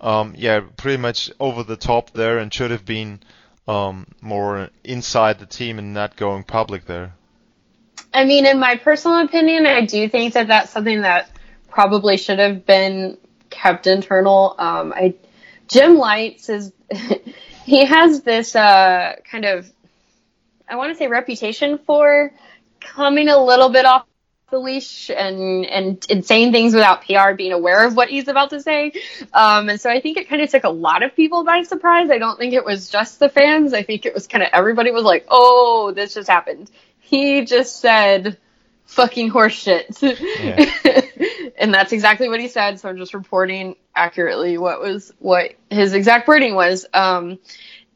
um, 0.00 0.34
yeah, 0.36 0.60
pretty 0.76 0.98
much 0.98 1.30
over 1.40 1.64
the 1.64 1.76
top 1.76 2.10
there 2.10 2.38
and 2.38 2.52
should 2.52 2.70
have 2.70 2.84
been 2.84 3.20
um, 3.66 4.06
more 4.20 4.68
inside 4.84 5.38
the 5.38 5.46
team 5.46 5.78
and 5.78 5.94
not 5.94 6.16
going 6.16 6.44
public 6.44 6.84
there. 6.84 7.14
I 8.14 8.24
mean, 8.24 8.46
in 8.46 8.60
my 8.60 8.76
personal 8.76 9.18
opinion, 9.18 9.66
I 9.66 9.84
do 9.84 10.08
think 10.08 10.34
that 10.34 10.46
that's 10.46 10.70
something 10.70 11.02
that 11.02 11.30
probably 11.68 12.16
should 12.16 12.38
have 12.38 12.64
been 12.64 13.18
kept 13.50 13.86
internal. 13.86 14.54
Um, 14.58 14.92
I 14.94 15.14
Jim 15.68 15.96
Lites 15.96 16.48
is 16.48 16.72
he 17.64 17.84
has 17.84 18.22
this 18.22 18.54
uh, 18.54 19.16
kind 19.28 19.44
of 19.44 19.70
I 20.68 20.76
want 20.76 20.92
to 20.92 20.98
say 20.98 21.08
reputation 21.08 21.78
for 21.78 22.32
coming 22.80 23.28
a 23.28 23.42
little 23.42 23.68
bit 23.68 23.84
off 23.84 24.06
the 24.50 24.58
leash 24.58 25.10
and, 25.10 25.66
and, 25.66 26.06
and 26.08 26.24
saying 26.24 26.52
things 26.52 26.74
without 26.74 27.04
PR 27.04 27.32
being 27.32 27.52
aware 27.52 27.84
of 27.86 27.96
what 27.96 28.08
he's 28.08 28.28
about 28.28 28.50
to 28.50 28.60
say. 28.60 28.92
Um, 29.32 29.68
and 29.68 29.80
so 29.80 29.90
I 29.90 30.00
think 30.00 30.16
it 30.16 30.28
kind 30.28 30.40
of 30.42 30.50
took 30.50 30.64
a 30.64 30.70
lot 30.70 31.02
of 31.02 31.16
people 31.16 31.44
by 31.44 31.62
surprise. 31.62 32.10
I 32.10 32.18
don't 32.18 32.38
think 32.38 32.54
it 32.54 32.64
was 32.64 32.88
just 32.88 33.18
the 33.18 33.28
fans. 33.28 33.74
I 33.74 33.82
think 33.82 34.06
it 34.06 34.14
was 34.14 34.26
kind 34.26 34.44
of 34.44 34.50
everybody 34.52 34.90
was 34.92 35.02
like, 35.02 35.26
oh, 35.28 35.92
this 35.94 36.14
just 36.14 36.28
happened. 36.28 36.70
He 37.04 37.44
just 37.44 37.80
said 37.80 38.38
fucking 38.86 39.30
horseshit. 39.30 40.00
Yeah. 40.00 41.50
and 41.58 41.72
that's 41.72 41.92
exactly 41.92 42.28
what 42.28 42.40
he 42.40 42.48
said. 42.48 42.80
So 42.80 42.88
I'm 42.88 42.96
just 42.96 43.14
reporting 43.14 43.76
accurately 43.94 44.58
what 44.58 44.80
was, 44.80 45.12
what 45.18 45.52
his 45.70 45.92
exact 45.92 46.26
wording 46.26 46.54
was. 46.54 46.86
Um, 46.94 47.38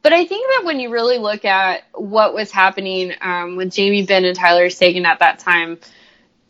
but 0.02 0.12
I 0.12 0.26
think 0.26 0.46
that 0.48 0.64
when 0.64 0.78
you 0.78 0.90
really 0.90 1.18
look 1.18 1.44
at 1.44 1.84
what 1.94 2.34
was 2.34 2.50
happening 2.50 3.14
um, 3.20 3.56
with 3.56 3.72
Jamie 3.72 4.04
Benn 4.04 4.24
and 4.24 4.36
Tyler 4.36 4.70
Seguin 4.70 5.06
at 5.06 5.20
that 5.20 5.38
time, 5.38 5.78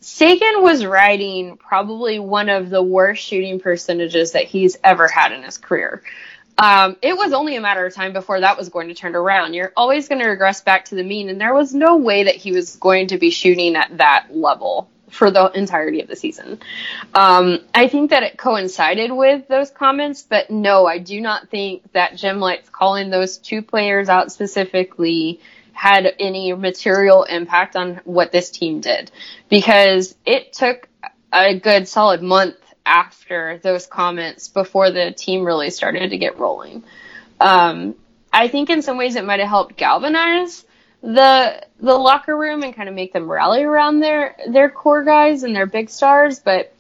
Seguin 0.00 0.62
was 0.62 0.84
riding 0.84 1.56
probably 1.56 2.18
one 2.18 2.48
of 2.48 2.70
the 2.70 2.82
worst 2.82 3.22
shooting 3.24 3.60
percentages 3.60 4.32
that 4.32 4.44
he's 4.44 4.76
ever 4.84 5.08
had 5.08 5.32
in 5.32 5.42
his 5.42 5.58
career. 5.58 6.02
Um, 6.58 6.96
it 7.02 7.16
was 7.16 7.32
only 7.32 7.54
a 7.56 7.60
matter 7.60 7.86
of 7.86 7.94
time 7.94 8.12
before 8.12 8.40
that 8.40 8.58
was 8.58 8.68
going 8.68 8.88
to 8.88 8.94
turn 8.94 9.14
around. 9.14 9.54
You're 9.54 9.72
always 9.76 10.08
going 10.08 10.20
to 10.20 10.26
regress 10.26 10.60
back 10.60 10.86
to 10.86 10.96
the 10.96 11.04
mean, 11.04 11.28
and 11.28 11.40
there 11.40 11.54
was 11.54 11.72
no 11.72 11.96
way 11.96 12.24
that 12.24 12.34
he 12.34 12.52
was 12.52 12.76
going 12.76 13.08
to 13.08 13.18
be 13.18 13.30
shooting 13.30 13.76
at 13.76 13.96
that 13.98 14.26
level 14.30 14.90
for 15.10 15.30
the 15.30 15.50
entirety 15.52 16.00
of 16.02 16.08
the 16.08 16.16
season. 16.16 16.60
Um, 17.14 17.60
I 17.72 17.88
think 17.88 18.10
that 18.10 18.24
it 18.24 18.36
coincided 18.36 19.12
with 19.12 19.48
those 19.48 19.70
comments, 19.70 20.22
but 20.22 20.50
no, 20.50 20.86
I 20.86 20.98
do 20.98 21.20
not 21.20 21.48
think 21.48 21.92
that 21.92 22.16
Jim 22.16 22.40
Lites 22.40 22.68
calling 22.68 23.08
those 23.08 23.38
two 23.38 23.62
players 23.62 24.08
out 24.08 24.32
specifically 24.32 25.40
had 25.72 26.12
any 26.18 26.52
material 26.52 27.22
impact 27.22 27.76
on 27.76 28.00
what 28.04 28.32
this 28.32 28.50
team 28.50 28.80
did 28.80 29.10
because 29.48 30.16
it 30.26 30.52
took 30.52 30.88
a 31.32 31.58
good 31.58 31.86
solid 31.86 32.20
month 32.20 32.56
after 32.88 33.60
those 33.62 33.86
comments 33.86 34.48
before 34.48 34.90
the 34.90 35.12
team 35.12 35.44
really 35.44 35.70
started 35.70 36.10
to 36.10 36.18
get 36.18 36.38
rolling. 36.38 36.82
Um, 37.38 37.94
I 38.32 38.48
think 38.48 38.70
in 38.70 38.82
some 38.82 38.96
ways 38.96 39.14
it 39.14 39.24
might 39.24 39.40
have 39.40 39.48
helped 39.48 39.76
galvanize 39.76 40.64
the 41.02 41.64
the 41.78 41.94
locker 41.94 42.36
room 42.36 42.62
and 42.64 42.74
kind 42.74 42.88
of 42.88 42.94
make 42.94 43.12
them 43.12 43.30
rally 43.30 43.62
around 43.62 44.00
their 44.00 44.36
their 44.48 44.68
core 44.68 45.04
guys 45.04 45.44
and 45.44 45.54
their 45.54 45.66
big 45.66 45.90
stars, 45.90 46.40
but 46.40 46.74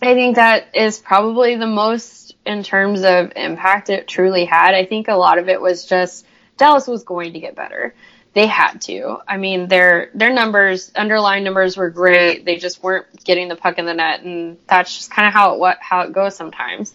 I 0.00 0.14
think 0.14 0.36
that 0.36 0.68
is 0.74 0.98
probably 0.98 1.56
the 1.56 1.66
most 1.66 2.34
in 2.46 2.62
terms 2.62 3.04
of 3.04 3.32
impact 3.36 3.90
it 3.90 4.08
truly 4.08 4.44
had. 4.44 4.74
I 4.74 4.86
think 4.86 5.08
a 5.08 5.14
lot 5.14 5.38
of 5.38 5.48
it 5.48 5.60
was 5.60 5.84
just 5.84 6.26
Dallas 6.56 6.86
was 6.86 7.04
going 7.04 7.34
to 7.34 7.40
get 7.40 7.54
better 7.54 7.94
they 8.34 8.48
had 8.48 8.80
to. 8.82 9.18
I 9.26 9.36
mean, 9.36 9.68
their 9.68 10.10
their 10.12 10.32
numbers, 10.32 10.90
underlying 10.94 11.44
numbers 11.44 11.76
were 11.76 11.90
great. 11.90 12.44
They 12.44 12.56
just 12.56 12.82
weren't 12.82 13.24
getting 13.24 13.48
the 13.48 13.54
puck 13.54 13.78
in 13.78 13.86
the 13.86 13.94
net, 13.94 14.22
and 14.22 14.58
that's 14.68 14.94
just 14.96 15.10
kind 15.10 15.28
of 15.28 15.32
how 15.32 15.54
it 15.54 15.60
what 15.60 15.78
how 15.80 16.00
it 16.00 16.12
goes 16.12 16.36
sometimes. 16.36 16.94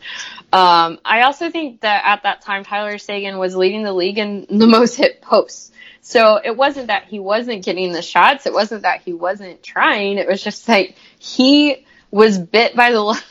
Um, 0.51 1.00
I 1.05 1.22
also 1.22 1.50
think 1.50 1.81
that 1.81 2.03
at 2.05 2.24
that 2.24 2.41
time, 2.41 2.65
Tyler 2.65 2.98
Seguin 2.98 3.38
was 3.38 3.55
leading 3.55 3.84
the 3.84 3.93
league 3.93 4.17
in 4.17 4.48
the 4.50 4.67
most 4.67 4.96
hit 4.96 5.22
posts. 5.22 5.72
So 6.01 6.39
it 6.43 6.55
wasn't 6.55 6.88
that 6.88 7.05
he 7.05 7.19
wasn't 7.19 7.63
getting 7.63 7.93
the 7.93 8.01
shots. 8.01 8.46
It 8.46 8.53
wasn't 8.53 8.81
that 8.81 9.01
he 9.01 9.13
wasn't 9.13 9.63
trying. 9.63 10.17
It 10.17 10.27
was 10.27 10.43
just 10.43 10.67
like 10.67 10.96
he 11.19 11.86
was 12.12 12.38
bit 12.38 12.75
by 12.75 12.91
the 12.91 13.00
luck, 13.01 13.24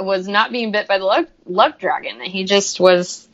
was 0.00 0.26
not 0.26 0.50
being 0.50 0.72
bit 0.72 0.88
by 0.88 0.98
the 0.98 1.04
luck, 1.04 1.28
luck 1.46 1.78
dragon. 1.78 2.20
He 2.20 2.44
just 2.44 2.80
was 2.80 3.28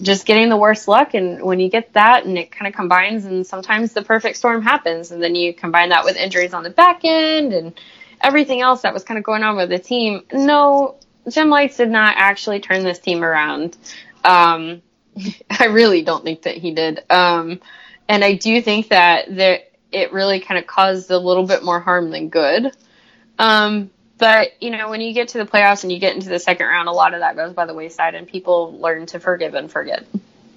just 0.00 0.26
getting 0.26 0.48
the 0.48 0.56
worst 0.56 0.88
luck. 0.88 1.14
And 1.14 1.42
when 1.42 1.60
you 1.60 1.68
get 1.68 1.92
that 1.94 2.24
and 2.24 2.38
it 2.38 2.50
kind 2.50 2.68
of 2.68 2.74
combines 2.74 3.24
and 3.24 3.46
sometimes 3.46 3.92
the 3.92 4.02
perfect 4.02 4.36
storm 4.36 4.62
happens 4.62 5.10
and 5.10 5.22
then 5.22 5.34
you 5.34 5.52
combine 5.52 5.90
that 5.90 6.04
with 6.04 6.16
injuries 6.16 6.54
on 6.54 6.62
the 6.62 6.70
back 6.70 7.00
end 7.04 7.52
and 7.52 7.78
everything 8.20 8.60
else 8.60 8.82
that 8.82 8.94
was 8.94 9.04
kind 9.04 9.18
of 9.18 9.24
going 9.24 9.42
on 9.42 9.56
with 9.56 9.68
the 9.68 9.78
team. 9.78 10.22
No, 10.32 10.96
Jim 11.28 11.50
Lites 11.50 11.76
did 11.76 11.90
not 11.90 12.14
actually 12.16 12.60
turn 12.60 12.84
this 12.84 12.98
team 12.98 13.22
around. 13.22 13.76
Um, 14.24 14.82
I 15.50 15.66
really 15.66 16.02
don't 16.02 16.24
think 16.24 16.42
that 16.42 16.56
he 16.56 16.72
did. 16.72 17.00
Um, 17.10 17.60
and 18.08 18.24
I 18.24 18.34
do 18.34 18.60
think 18.62 18.88
that 18.88 19.34
there, 19.34 19.60
it 19.90 20.12
really 20.12 20.40
kind 20.40 20.58
of 20.58 20.66
caused 20.66 21.10
a 21.10 21.18
little 21.18 21.46
bit 21.46 21.62
more 21.62 21.80
harm 21.80 22.10
than 22.10 22.28
good. 22.28 22.72
Um, 23.38 23.90
but, 24.22 24.52
you 24.62 24.70
know, 24.70 24.88
when 24.88 25.00
you 25.00 25.12
get 25.12 25.30
to 25.30 25.38
the 25.38 25.44
playoffs 25.44 25.82
and 25.82 25.90
you 25.90 25.98
get 25.98 26.14
into 26.14 26.28
the 26.28 26.38
second 26.38 26.64
round, 26.64 26.88
a 26.88 26.92
lot 26.92 27.12
of 27.12 27.18
that 27.18 27.34
goes 27.34 27.52
by 27.52 27.66
the 27.66 27.74
wayside 27.74 28.14
and 28.14 28.28
people 28.28 28.78
learn 28.78 29.06
to 29.06 29.18
forgive 29.18 29.54
and 29.54 29.68
forget. 29.68 30.06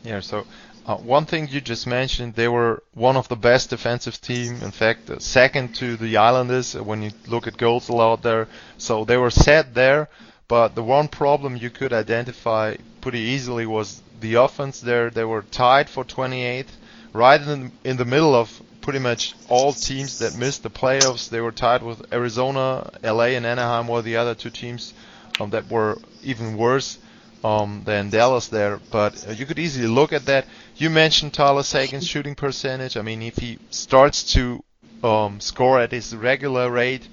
Yeah, 0.03 0.19
so 0.19 0.45
uh, 0.85 0.97
one 0.97 1.25
thing 1.25 1.47
you 1.49 1.61
just 1.61 1.87
mentioned, 1.87 2.35
they 2.35 2.47
were 2.47 2.83
one 2.93 3.17
of 3.17 3.27
the 3.27 3.35
best 3.35 3.71
defensive 3.71 4.21
team. 4.21 4.61
In 4.61 4.69
fact, 4.69 5.09
uh, 5.09 5.17
second 5.17 5.73
to 5.77 5.97
the 5.97 6.17
Islanders 6.17 6.75
when 6.75 7.01
you 7.01 7.09
look 7.25 7.47
at 7.47 7.57
goals 7.57 7.89
allowed 7.89 8.21
there. 8.21 8.47
So 8.77 9.03
they 9.03 9.17
were 9.17 9.31
set 9.31 9.73
there. 9.73 10.09
But 10.47 10.75
the 10.75 10.83
one 10.83 11.07
problem 11.07 11.57
you 11.57 11.71
could 11.71 11.91
identify 11.91 12.75
pretty 13.01 13.21
easily 13.33 13.65
was 13.65 14.03
the 14.19 14.35
offense 14.35 14.79
there. 14.79 15.09
They 15.09 15.25
were 15.25 15.41
tied 15.41 15.89
for 15.89 16.03
28th, 16.03 16.67
right 17.13 17.41
in, 17.41 17.71
in 17.83 17.97
the 17.97 18.05
middle 18.05 18.35
of 18.35 18.61
pretty 18.85 18.99
much 18.99 19.33
all 19.49 19.73
teams 19.73 20.19
that 20.19 20.37
missed 20.37 20.61
the 20.61 20.69
playoffs. 20.69 21.27
They 21.27 21.41
were 21.41 21.51
tied 21.51 21.81
with 21.81 22.13
Arizona, 22.13 22.91
LA, 23.03 23.33
and 23.33 23.43
Anaheim 23.43 23.87
were 23.87 24.03
the 24.03 24.17
other 24.17 24.35
two 24.35 24.51
teams 24.51 24.93
um, 25.39 25.49
that 25.49 25.71
were 25.71 25.97
even 26.23 26.55
worse 26.55 26.99
um, 27.43 27.81
than 27.83 28.11
Dallas 28.11 28.47
there. 28.49 28.79
But 28.91 29.27
uh, 29.27 29.31
you 29.31 29.47
could 29.47 29.57
easily 29.57 29.87
look 29.87 30.13
at 30.13 30.27
that. 30.27 30.45
You 30.75 30.91
mentioned 30.91 31.33
Tyler 31.33 31.63
Seguin's 31.63 32.05
shooting 32.05 32.35
percentage. 32.35 32.95
I 32.95 33.01
mean, 33.01 33.23
if 33.23 33.37
he 33.37 33.57
starts 33.71 34.33
to 34.33 34.63
um, 35.03 35.39
score 35.39 35.79
at 35.79 35.91
his 35.91 36.15
regular 36.15 36.69
rate, 36.69 37.07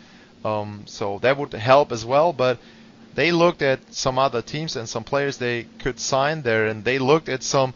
um, 0.45 0.83
so 0.85 1.21
that 1.21 1.39
would 1.39 1.55
help 1.55 1.91
as 1.91 2.05
well. 2.05 2.35
But 2.35 2.59
they 3.15 3.33
looked 3.33 3.63
at 3.63 3.95
some 3.95 4.19
other 4.19 4.43
teams 4.43 4.77
and 4.77 4.87
some 4.87 5.05
players 5.05 5.39
they 5.39 5.65
could 5.79 5.99
sign 5.99 6.43
there, 6.43 6.67
and 6.67 6.85
they 6.85 6.99
looked 6.99 7.31
at 7.31 7.43
some 7.43 7.73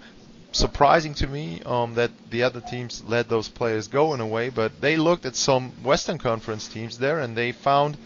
surprising 0.56 1.14
to 1.14 1.26
me 1.26 1.60
um, 1.64 1.94
that 1.94 2.10
the 2.30 2.42
other 2.42 2.60
teams 2.60 3.02
let 3.06 3.28
those 3.28 3.48
players 3.48 3.88
go 3.88 4.14
in 4.14 4.20
a 4.20 4.26
way, 4.26 4.48
but 4.48 4.80
they 4.80 4.96
looked 4.96 5.26
at 5.26 5.36
some 5.36 5.70
Western 5.82 6.18
Conference 6.18 6.68
teams 6.68 6.98
there 6.98 7.20
and 7.20 7.36
they 7.36 7.52
found 7.52 7.96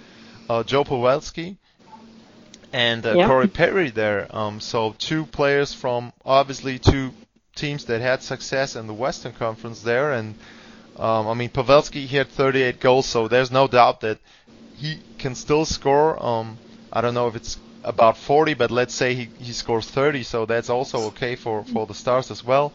uh, 0.48 0.62
Joe 0.62 0.84
Pavelski 0.84 1.56
and 2.72 3.04
uh, 3.04 3.14
Corey 3.26 3.48
Perry 3.48 3.90
there. 3.90 4.26
Um, 4.30 4.60
so 4.60 4.94
two 4.98 5.26
players 5.26 5.72
from 5.72 6.12
obviously 6.24 6.78
two 6.78 7.12
teams 7.54 7.84
that 7.86 8.00
had 8.00 8.22
success 8.22 8.76
in 8.76 8.86
the 8.86 8.94
Western 8.94 9.32
Conference 9.32 9.82
there, 9.82 10.12
and 10.12 10.34
um, 10.96 11.28
I 11.28 11.34
mean 11.34 11.50
Pavelski 11.50 12.06
he 12.06 12.16
had 12.16 12.28
38 12.28 12.80
goals, 12.80 13.06
so 13.06 13.28
there's 13.28 13.50
no 13.50 13.66
doubt 13.66 14.00
that 14.00 14.18
he 14.76 15.00
can 15.18 15.34
still 15.34 15.64
score. 15.64 16.20
Um, 16.24 16.58
I 16.92 17.00
don't 17.00 17.14
know 17.14 17.28
if 17.28 17.36
it's 17.36 17.58
about 17.84 18.16
40, 18.16 18.54
but 18.54 18.70
let's 18.70 18.94
say 18.94 19.14
he, 19.14 19.28
he 19.38 19.52
scores 19.52 19.88
30, 19.88 20.22
so 20.22 20.46
that's 20.46 20.70
also 20.70 20.98
okay 21.08 21.36
for, 21.36 21.64
for 21.64 21.86
the 21.86 21.94
Stars 21.94 22.30
as 22.30 22.44
well. 22.44 22.72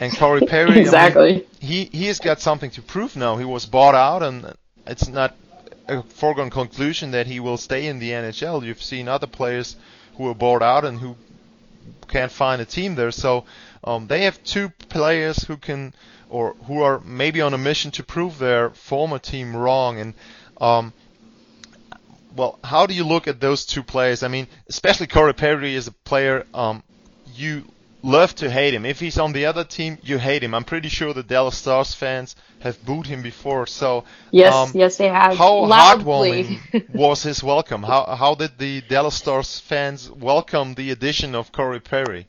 And 0.00 0.16
Corey 0.16 0.40
Perry, 0.46 0.78
exactly. 0.78 1.30
I 1.30 1.32
mean, 1.36 1.44
he 1.60 1.84
he 1.86 2.06
has 2.06 2.18
got 2.18 2.40
something 2.40 2.70
to 2.72 2.82
prove 2.82 3.16
now. 3.16 3.36
He 3.36 3.44
was 3.44 3.64
bought 3.64 3.94
out, 3.94 4.22
and 4.22 4.54
it's 4.86 5.08
not 5.08 5.34
a 5.88 6.02
foregone 6.02 6.50
conclusion 6.50 7.12
that 7.12 7.26
he 7.26 7.40
will 7.40 7.56
stay 7.56 7.86
in 7.86 7.98
the 7.98 8.10
NHL. 8.10 8.64
You've 8.64 8.82
seen 8.82 9.08
other 9.08 9.26
players 9.26 9.76
who 10.16 10.24
were 10.24 10.34
bought 10.34 10.62
out 10.62 10.84
and 10.84 10.98
who 10.98 11.16
can't 12.08 12.32
find 12.32 12.60
a 12.60 12.64
team 12.64 12.94
there. 12.94 13.10
So 13.10 13.44
um, 13.84 14.06
they 14.06 14.24
have 14.24 14.42
two 14.44 14.70
players 14.88 15.44
who 15.44 15.56
can, 15.56 15.94
or 16.28 16.54
who 16.66 16.82
are 16.82 17.00
maybe 17.00 17.40
on 17.40 17.54
a 17.54 17.58
mission 17.58 17.90
to 17.92 18.02
prove 18.02 18.38
their 18.38 18.70
former 18.70 19.18
team 19.18 19.56
wrong. 19.56 19.98
And 19.98 20.14
um, 20.60 20.92
well, 22.36 22.58
how 22.62 22.86
do 22.86 22.94
you 22.94 23.04
look 23.04 23.28
at 23.28 23.40
those 23.40 23.66
two 23.66 23.82
players? 23.82 24.22
I 24.22 24.28
mean, 24.28 24.46
especially 24.68 25.06
Corey 25.06 25.34
Perry 25.34 25.74
is 25.74 25.86
a 25.86 25.92
player 25.92 26.46
um, 26.54 26.82
you 27.34 27.64
love 28.02 28.34
to 28.36 28.50
hate 28.50 28.74
him. 28.74 28.86
If 28.86 29.00
he's 29.00 29.18
on 29.18 29.32
the 29.32 29.46
other 29.46 29.64
team, 29.64 29.98
you 30.02 30.18
hate 30.18 30.42
him. 30.42 30.54
I'm 30.54 30.64
pretty 30.64 30.88
sure 30.88 31.12
the 31.12 31.22
Dallas 31.22 31.56
Stars 31.56 31.94
fans 31.94 32.36
have 32.60 32.82
booed 32.84 33.06
him 33.06 33.22
before. 33.22 33.66
So 33.66 34.04
yes, 34.30 34.54
um, 34.54 34.70
yes, 34.74 34.96
they 34.96 35.08
have. 35.08 35.36
How 35.36 35.64
Loudly. 35.64 36.44
heartwarming 36.44 36.94
was 36.94 37.22
his 37.22 37.42
welcome? 37.42 37.82
How 37.82 38.16
how 38.16 38.34
did 38.34 38.58
the 38.58 38.80
Dallas 38.82 39.16
Stars 39.16 39.58
fans 39.58 40.10
welcome 40.10 40.74
the 40.74 40.90
addition 40.90 41.34
of 41.34 41.52
Corey 41.52 41.80
Perry? 41.80 42.26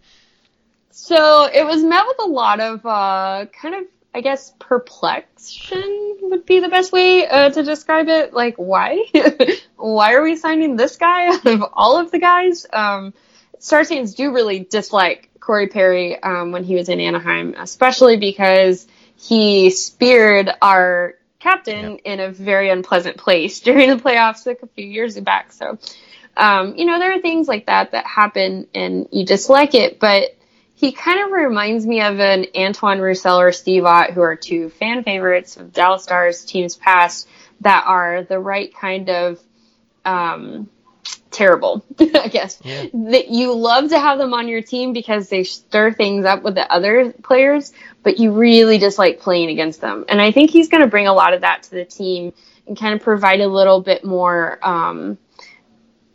So 0.91 1.45
it 1.45 1.63
was 1.65 1.83
met 1.83 2.05
with 2.07 2.17
a 2.19 2.29
lot 2.29 2.59
of 2.59 2.85
uh, 2.85 3.45
kind 3.61 3.75
of 3.75 3.83
I 4.13 4.21
guess 4.21 4.53
perplexion 4.59 6.17
would 6.21 6.45
be 6.45 6.59
the 6.59 6.69
best 6.69 6.91
way 6.91 7.27
uh, 7.27 7.49
to 7.51 7.63
describe 7.63 8.07
it. 8.09 8.33
Like, 8.33 8.55
why? 8.55 9.05
why 9.75 10.13
are 10.13 10.23
we 10.23 10.35
signing 10.35 10.75
this 10.75 10.97
guy 10.97 11.27
out 11.33 11.45
of 11.45 11.63
all 11.73 11.99
of 11.99 12.11
the 12.11 12.19
guys? 12.19 12.65
Um, 12.71 13.13
Star 13.59 13.85
fans 13.85 14.15
do 14.15 14.33
really 14.33 14.59
dislike 14.59 15.29
Corey 15.39 15.67
Perry 15.67 16.21
um, 16.21 16.51
when 16.51 16.63
he 16.63 16.75
was 16.75 16.89
in 16.89 16.99
Anaheim, 16.99 17.55
especially 17.57 18.17
because 18.17 18.87
he 19.15 19.69
speared 19.71 20.51
our 20.61 21.15
captain 21.39 21.97
in 21.99 22.19
a 22.19 22.31
very 22.31 22.69
unpleasant 22.69 23.17
place 23.17 23.59
during 23.67 23.89
the 23.89 23.95
playoffs 23.95 24.45
like 24.45 24.61
a 24.63 24.67
few 24.67 24.85
years 24.85 25.19
back. 25.19 25.51
So 25.51 25.77
Um, 26.35 26.75
you 26.75 26.85
know, 26.85 26.99
there 26.99 27.11
are 27.13 27.19
things 27.21 27.47
like 27.47 27.65
that 27.65 27.91
that 27.91 28.05
happen 28.05 28.67
and 28.75 29.07
you 29.11 29.25
dislike 29.25 29.73
it, 29.73 29.99
but 29.99 30.35
he 30.77 30.91
kind 30.91 31.25
of 31.25 31.31
reminds 31.31 31.87
me 31.87 32.01
of 32.01 32.19
an 32.19 32.45
Antoine 32.55 32.99
Roussel 32.99 33.39
or 33.39 33.51
Steve 33.51 33.83
Ott, 33.83 34.11
who 34.11 34.21
are 34.21 34.35
two 34.35 34.69
fan 34.69 35.03
favorites 35.03 35.57
of 35.57 35.73
Dallas 35.73 36.03
Stars 36.03 36.45
teams 36.45 36.75
past 36.75 37.27
that 37.61 37.85
are 37.87 38.21
the 38.21 38.39
right 38.39 38.71
kind 38.71 39.09
of 39.09 39.39
um, 40.05 40.69
terrible, 41.31 41.83
I 41.99 42.27
guess. 42.27 42.59
Yeah. 42.63 42.85
That 42.93 43.29
you 43.29 43.55
love 43.55 43.89
to 43.89 43.99
have 43.99 44.19
them 44.19 44.35
on 44.35 44.47
your 44.47 44.61
team 44.61 44.93
because 44.93 45.29
they 45.29 45.43
stir 45.45 45.93
things 45.93 46.25
up 46.25 46.43
with 46.43 46.53
the 46.53 46.71
other 46.71 47.11
players, 47.11 47.73
but 48.03 48.19
you 48.19 48.31
really 48.33 48.77
dislike 48.77 49.19
playing 49.19 49.49
against 49.49 49.81
them. 49.81 50.05
And 50.07 50.21
I 50.21 50.31
think 50.31 50.51
he's 50.51 50.69
going 50.69 50.83
to 50.83 50.87
bring 50.87 51.07
a 51.07 51.13
lot 51.13 51.33
of 51.33 51.41
that 51.41 51.63
to 51.63 51.71
the 51.71 51.85
team 51.85 52.33
and 52.67 52.77
kind 52.77 52.93
of 52.93 53.01
provide 53.01 53.41
a 53.41 53.47
little 53.47 53.81
bit 53.81 54.05
more 54.05 54.59
um, 54.61 55.17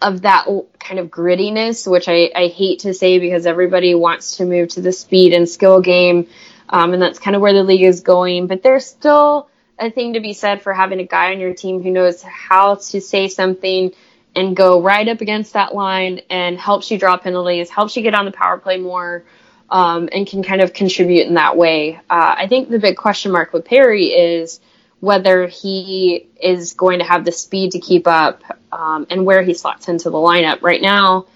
of 0.03 0.23
that 0.23 0.47
kind 0.79 1.01
of 1.01 1.09
grittiness, 1.09 1.91
which 1.91 2.09
I, 2.09 2.31
I 2.35 2.49
hate 2.49 2.81
to 2.81 2.95
say 2.95 3.19
because 3.19 3.47
everybody 3.47 3.95
wants 3.95 4.37
to 4.39 4.45
move 4.45 4.71
to 4.71 4.81
the 4.81 4.93
speed 4.93 5.33
and 5.33 5.49
skill 5.49 5.81
game. 5.81 6.29
Um, 6.69 6.93
and 6.93 7.03
that's 7.03 7.19
kind 7.19 7.37
of 7.37 7.43
where 7.43 7.53
the 7.53 7.63
league 7.63 7.83
is 7.83 8.01
going. 8.01 8.47
But 8.47 8.63
there's 8.63 8.87
still 8.87 9.49
a 9.79 9.91
thing 9.91 10.15
to 10.15 10.21
be 10.21 10.33
said 10.33 10.63
for 10.63 10.73
having 10.73 11.01
a 11.01 11.07
guy 11.07 11.33
on 11.33 11.41
your 11.41 11.55
team 11.55 11.83
who 11.83 11.91
knows 11.91 12.23
how 12.23 12.77
to 12.77 13.01
say 13.01 13.29
something 13.29 13.93
and 14.35 14.57
go 14.57 14.81
right 14.81 15.09
up 15.09 15.21
against 15.21 15.53
that 15.53 15.75
line 15.75 16.21
and 16.31 16.59
helps 16.59 16.91
you 16.91 16.99
draw 16.99 17.17
penalties, 17.17 17.69
helps 17.69 17.97
you 17.97 18.03
get 18.03 18.15
on 18.15 18.25
the 18.25 18.33
power 18.33 18.59
play 18.59 18.79
more, 18.79 19.25
um, 19.69 20.09
and 20.13 20.27
can 20.27 20.43
kind 20.43 20.63
of 20.63 20.73
contribute 20.73 21.27
in 21.27 21.35
that 21.35 21.57
way. 21.57 21.97
Uh, 22.09 22.35
I 22.39 22.47
think 22.47 22.69
the 22.69 22.79
big 22.79 22.97
question 22.97 23.33
mark 23.33 23.53
with 23.53 23.65
Perry 23.65 24.07
is 24.07 24.61
whether 25.01 25.47
he 25.47 26.29
is 26.41 26.75
going 26.75 27.01
to 27.01 27.05
have 27.05 27.25
the 27.25 27.33
speed 27.33 27.73
to 27.73 27.81
keep 27.81 28.07
up 28.07 28.43
um, 28.73 29.07
and 29.11 29.25
where 29.25 29.43
he 29.43 29.55
slots 29.55 29.89
into 29.89 30.11
the 30.11 30.17
lineup. 30.17 30.63
Right 30.63 30.83
now, 30.83 31.27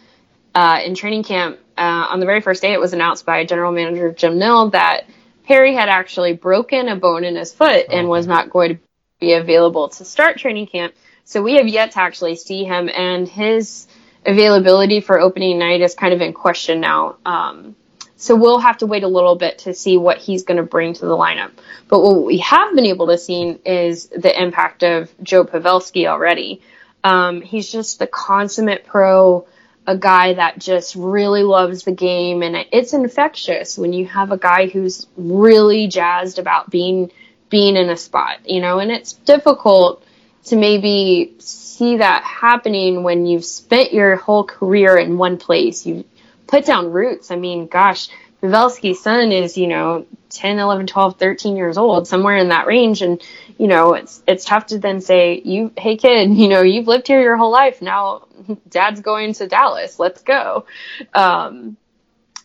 uh, 0.54 0.80
in 0.84 0.94
training 0.94 1.22
camp, 1.22 1.58
uh, 1.76 2.06
on 2.10 2.20
the 2.20 2.26
very 2.26 2.40
first 2.40 2.62
day, 2.62 2.72
it 2.72 2.80
was 2.80 2.92
announced 2.92 3.26
by 3.26 3.44
General 3.44 3.72
Manager 3.72 4.10
Jim 4.10 4.38
Nill 4.38 4.70
that 4.70 5.04
Perry 5.44 5.74
had 5.74 5.88
actually 5.88 6.32
broken 6.32 6.88
a 6.88 6.96
bone 6.96 7.24
in 7.24 7.36
his 7.36 7.52
foot 7.52 7.86
and 7.92 8.08
was 8.08 8.26
not 8.26 8.50
going 8.50 8.76
to 8.76 8.80
be 9.20 9.34
available 9.34 9.90
to 9.90 10.04
start 10.04 10.38
training 10.38 10.66
camp. 10.66 10.94
So 11.24 11.42
we 11.42 11.54
have 11.54 11.68
yet 11.68 11.92
to 11.92 12.00
actually 12.00 12.36
see 12.36 12.64
him, 12.64 12.88
and 12.88 13.28
his 13.28 13.86
availability 14.24 15.00
for 15.00 15.20
opening 15.20 15.58
night 15.58 15.80
is 15.80 15.94
kind 15.94 16.14
of 16.14 16.20
in 16.20 16.32
question 16.32 16.80
now. 16.80 17.16
Um, 17.26 17.76
so 18.16 18.34
we'll 18.34 18.60
have 18.60 18.78
to 18.78 18.86
wait 18.86 19.02
a 19.02 19.08
little 19.08 19.36
bit 19.36 19.58
to 19.58 19.74
see 19.74 19.98
what 19.98 20.18
he's 20.18 20.44
going 20.44 20.56
to 20.56 20.62
bring 20.62 20.94
to 20.94 21.00
the 21.04 21.16
lineup. 21.16 21.50
But 21.88 22.00
what 22.00 22.24
we 22.24 22.38
have 22.38 22.74
been 22.74 22.86
able 22.86 23.08
to 23.08 23.18
see 23.18 23.58
is 23.64 24.06
the 24.06 24.42
impact 24.42 24.82
of 24.82 25.12
Joe 25.22 25.44
Pavelski 25.44 26.06
already. 26.06 26.62
Um, 27.06 27.40
he's 27.40 27.70
just 27.70 28.00
the 28.00 28.08
consummate 28.08 28.84
pro, 28.84 29.46
a 29.86 29.96
guy 29.96 30.34
that 30.34 30.58
just 30.58 30.96
really 30.96 31.44
loves 31.44 31.84
the 31.84 31.92
game, 31.92 32.42
and 32.42 32.56
it's 32.72 32.94
infectious 32.94 33.78
when 33.78 33.92
you 33.92 34.06
have 34.06 34.32
a 34.32 34.36
guy 34.36 34.66
who's 34.66 35.06
really 35.16 35.86
jazzed 35.86 36.40
about 36.40 36.68
being 36.68 37.12
being 37.48 37.76
in 37.76 37.90
a 37.90 37.96
spot, 37.96 38.50
you 38.50 38.60
know. 38.60 38.80
And 38.80 38.90
it's 38.90 39.12
difficult 39.12 40.02
to 40.46 40.56
maybe 40.56 41.36
see 41.38 41.98
that 41.98 42.24
happening 42.24 43.04
when 43.04 43.24
you've 43.24 43.44
spent 43.44 43.92
your 43.92 44.16
whole 44.16 44.42
career 44.42 44.96
in 44.96 45.16
one 45.16 45.36
place. 45.38 45.86
You 45.86 46.04
put 46.48 46.66
down 46.66 46.90
roots. 46.90 47.30
I 47.30 47.36
mean, 47.36 47.68
gosh, 47.68 48.08
Pavelski's 48.46 49.02
son 49.02 49.32
is, 49.32 49.56
you 49.56 49.66
know, 49.66 50.06
10, 50.30 50.58
11, 50.58 50.86
12, 50.86 51.18
13 51.18 51.56
years 51.56 51.78
old, 51.78 52.06
somewhere 52.06 52.36
in 52.36 52.50
that 52.50 52.66
range. 52.66 53.02
And, 53.02 53.22
you 53.58 53.66
know, 53.66 53.94
it's, 53.94 54.22
it's 54.26 54.44
tough 54.44 54.66
to 54.66 54.78
then 54.78 55.00
say, 55.00 55.40
you, 55.44 55.72
hey 55.76 55.96
kid, 55.96 56.30
you 56.34 56.48
know, 56.48 56.62
you've 56.62 56.86
lived 56.86 57.06
here 57.06 57.20
your 57.20 57.36
whole 57.36 57.50
life. 57.50 57.82
Now 57.82 58.26
dad's 58.68 59.00
going 59.00 59.34
to 59.34 59.46
Dallas. 59.46 59.98
Let's 59.98 60.22
go. 60.22 60.66
Um, 61.14 61.76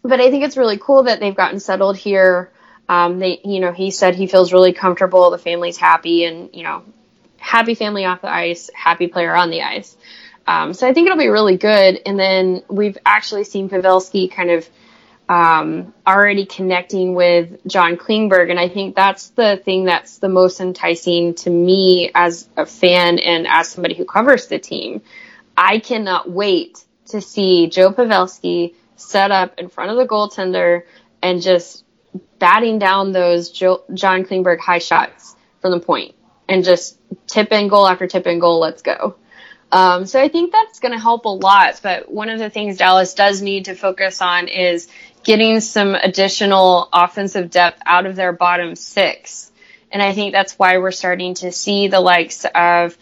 but 0.04 0.20
I 0.20 0.32
think 0.32 0.44
it's 0.44 0.58
really 0.58 0.78
cool 0.78 1.04
that 1.04 1.20
they've 1.20 1.36
gotten 1.36 1.60
settled 1.60 1.98
here. 1.98 2.52
Um, 2.90 3.20
they, 3.20 3.40
you 3.46 3.60
know, 3.60 3.72
he 3.72 3.92
said 3.92 4.16
he 4.16 4.28
feels 4.28 4.52
really 4.52 4.74
comfortable. 4.74 5.30
The 5.30 5.38
family's 5.38 5.78
happy 5.78 6.26
and, 6.26 6.50
you 6.54 6.64
know, 6.64 6.84
happy 7.38 7.76
family 7.76 8.06
off 8.06 8.22
the 8.22 8.32
ice, 8.32 8.70
happy 8.74 9.08
player 9.08 9.36
on 9.36 9.50
the 9.50 9.62
ice. 9.62 9.96
Um, 10.48 10.74
so 10.74 10.88
I 10.88 10.94
think 10.94 11.06
it'll 11.06 11.20
be 11.20 11.28
really 11.28 11.58
good. 11.58 12.02
And 12.06 12.20
then 12.20 12.64
we've 12.68 12.98
actually 13.06 13.44
seen 13.44 13.70
Pavelski 13.70 14.32
kind 14.32 14.50
of 14.50 14.68
um, 15.32 15.94
already 16.06 16.46
connecting 16.46 17.16
with 17.16 17.66
John 17.66 17.96
Klingberg, 17.96 18.50
and 18.50 18.60
I 18.60 18.68
think 18.68 18.98
that's 18.98 19.30
the 19.30 19.62
thing 19.64 19.86
that's 19.86 20.18
the 20.18 20.28
most 20.28 20.60
enticing 20.60 21.36
to 21.36 21.50
me 21.50 22.12
as 22.14 22.50
a 22.58 22.66
fan 22.66 23.18
and 23.18 23.48
as 23.48 23.70
somebody 23.70 23.96
who 23.96 24.04
covers 24.04 24.48
the 24.48 24.60
team. 24.60 25.02
I 25.56 25.80
cannot 25.80 26.30
wait 26.30 26.84
to 27.08 27.22
see 27.22 27.68
Joe 27.68 27.94
Pavelski 27.94 28.76
set 28.98 29.32
up 29.32 29.58
in 29.58 29.70
front 29.70 29.92
of 29.92 29.98
the 29.98 30.06
goaltender 30.06 30.84
and 31.22 31.42
just 31.42 31.86
batting 32.38 32.78
down 32.78 33.14
those 33.14 33.52
John 33.52 34.26
Klingberg 34.26 34.60
high 34.60 34.80
shots 34.80 35.38
from 35.62 35.72
the 35.72 35.80
point 35.80 36.14
and 36.50 36.66
just 36.66 37.00
tip 37.28 37.54
in 37.54 37.70
goal 37.70 37.88
after 37.88 38.06
tip 38.06 38.28
in 38.28 38.40
goal. 38.40 38.60
Let's 38.60 38.82
go. 38.82 39.16
Um, 39.72 40.06
so 40.06 40.22
I 40.22 40.28
think 40.28 40.52
that's 40.52 40.80
going 40.80 40.92
to 40.92 41.00
help 41.00 41.26
a 41.26 41.30
lot. 41.30 41.80
But 41.82 42.12
one 42.12 42.30
of 42.30 42.40
the 42.40 42.50
things 42.50 42.78
Dallas 42.78 43.14
does 43.14 43.42
need 43.42 43.66
to 43.66 43.76
focus 43.76 44.22
on 44.22 44.48
is 44.48 44.90
getting 45.24 45.60
some 45.60 45.96
additional 45.96 46.90
offensive 46.92 47.50
depth 47.50 47.82
out 47.86 48.06
of 48.06 48.16
their 48.16 48.34
bottom 48.34 48.76
six. 48.76 49.52
And 49.92 50.02
I 50.02 50.14
think 50.14 50.32
that's 50.32 50.58
why 50.58 50.78
we're 50.78 50.92
starting 50.92 51.36
to 51.36 51.52
see 51.52 51.88
the 51.88 52.00
likes 52.00 52.46
of 52.56 52.98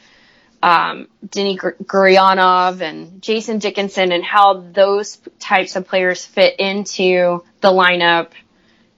um, 0.61 1.07
Denny 1.27 1.57
Gurianov 1.57 2.81
and 2.81 3.21
Jason 3.21 3.59
Dickinson 3.59 4.11
and 4.11 4.23
how 4.23 4.61
those 4.61 5.17
types 5.39 5.75
of 5.75 5.87
players 5.87 6.25
fit 6.25 6.59
into 6.59 7.43
the 7.61 7.69
lineup 7.69 8.31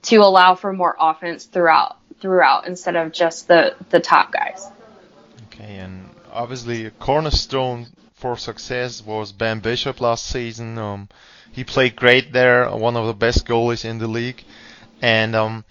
to 0.02 0.16
allow 0.16 0.54
for 0.54 0.72
more 0.72 0.96
offense 0.98 1.44
throughout 1.44 1.98
throughout 2.20 2.66
instead 2.66 2.96
of 2.96 3.12
just 3.12 3.48
the 3.48 3.76
the 3.90 4.00
top 4.00 4.32
guys. 4.32 4.66
Okay, 5.46 5.76
and 5.76 6.08
obviously 6.32 6.86
a 6.86 6.90
cornerstone 6.90 7.86
for 8.14 8.36
success 8.36 9.04
was 9.04 9.32
Ben 9.32 9.60
Bishop 9.60 10.00
last 10.00 10.26
season. 10.26 10.78
Um, 10.78 11.08
he 11.52 11.64
played 11.64 11.96
great 11.96 12.32
there, 12.32 12.68
one 12.70 12.96
of 12.96 13.06
the 13.06 13.14
best 13.14 13.46
goalies 13.46 13.84
in 13.84 13.98
the 13.98 14.08
league, 14.08 14.42
and 15.00 15.36
um, 15.36 15.64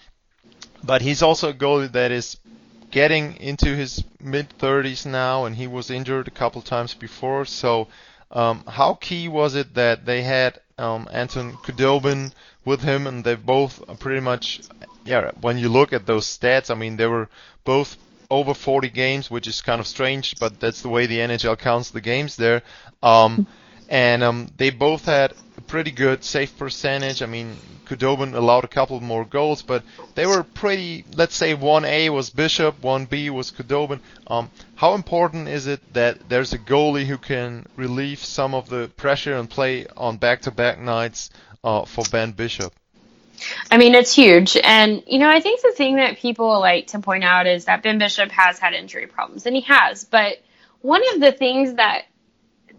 but 0.82 1.02
he's 1.02 1.22
also 1.22 1.50
a 1.50 1.54
goalie 1.54 1.92
that 1.92 2.10
is 2.10 2.38
getting 2.90 3.36
into 3.36 3.74
his 3.74 4.02
mid 4.20 4.48
30s 4.58 5.06
now, 5.06 5.44
and 5.44 5.56
he 5.56 5.66
was 5.66 5.90
injured 5.90 6.28
a 6.28 6.32
couple 6.32 6.62
times 6.62 6.94
before. 6.94 7.44
So, 7.44 7.88
um, 8.30 8.64
how 8.66 8.94
key 8.94 9.28
was 9.28 9.54
it 9.54 9.74
that 9.74 10.06
they 10.06 10.22
had 10.22 10.60
um, 10.78 11.08
Anton 11.12 11.52
Khudobin 11.52 12.32
with 12.64 12.82
him, 12.82 13.06
and 13.06 13.24
they 13.24 13.34
both 13.34 13.82
pretty 13.98 14.20
much 14.20 14.60
yeah, 15.04 15.32
when 15.40 15.58
you 15.58 15.68
look 15.68 15.92
at 15.92 16.06
those 16.06 16.26
stats, 16.26 16.70
I 16.70 16.74
mean, 16.74 16.96
they 16.96 17.06
were 17.06 17.28
both 17.64 17.96
over 18.30 18.54
40 18.54 18.88
games, 18.90 19.30
which 19.30 19.46
is 19.46 19.60
kind 19.60 19.80
of 19.80 19.86
strange, 19.86 20.38
but 20.38 20.60
that's 20.60 20.82
the 20.82 20.88
way 20.88 21.06
the 21.06 21.18
NHL 21.18 21.58
counts 21.58 21.90
the 21.90 22.00
games 22.00 22.36
there. 22.36 22.62
Um, 23.02 23.46
and 23.92 24.22
um, 24.22 24.48
they 24.56 24.70
both 24.70 25.04
had 25.04 25.34
a 25.58 25.60
pretty 25.60 25.90
good 25.90 26.24
save 26.24 26.56
percentage. 26.56 27.20
I 27.20 27.26
mean, 27.26 27.54
Khudobin 27.84 28.32
allowed 28.32 28.64
a 28.64 28.68
couple 28.68 28.98
more 29.00 29.26
goals, 29.26 29.60
but 29.60 29.82
they 30.14 30.24
were 30.24 30.42
pretty. 30.42 31.04
Let's 31.14 31.36
say 31.36 31.54
1A 31.54 32.08
was 32.08 32.30
Bishop, 32.30 32.80
1B 32.80 33.28
was 33.28 33.50
Khudobin. 33.50 34.00
Um, 34.26 34.50
how 34.76 34.94
important 34.94 35.48
is 35.48 35.66
it 35.66 35.80
that 35.92 36.26
there's 36.30 36.54
a 36.54 36.58
goalie 36.58 37.04
who 37.04 37.18
can 37.18 37.66
relieve 37.76 38.18
some 38.18 38.54
of 38.54 38.70
the 38.70 38.90
pressure 38.96 39.36
and 39.36 39.48
play 39.48 39.86
on 39.94 40.16
back-to-back 40.16 40.80
nights 40.80 41.28
uh, 41.62 41.84
for 41.84 42.02
Ben 42.10 42.32
Bishop? 42.32 42.72
I 43.70 43.76
mean, 43.76 43.94
it's 43.94 44.14
huge. 44.14 44.56
And, 44.56 45.02
you 45.06 45.18
know, 45.18 45.28
I 45.28 45.40
think 45.40 45.60
the 45.60 45.72
thing 45.72 45.96
that 45.96 46.16
people 46.16 46.60
like 46.60 46.86
to 46.88 47.00
point 47.00 47.24
out 47.24 47.46
is 47.46 47.66
that 47.66 47.82
Ben 47.82 47.98
Bishop 47.98 48.30
has 48.30 48.58
had 48.58 48.72
injury 48.72 49.06
problems, 49.06 49.44
and 49.44 49.54
he 49.54 49.62
has. 49.62 50.04
But 50.04 50.38
one 50.80 51.02
of 51.12 51.20
the 51.20 51.32
things 51.32 51.74
that 51.74 52.04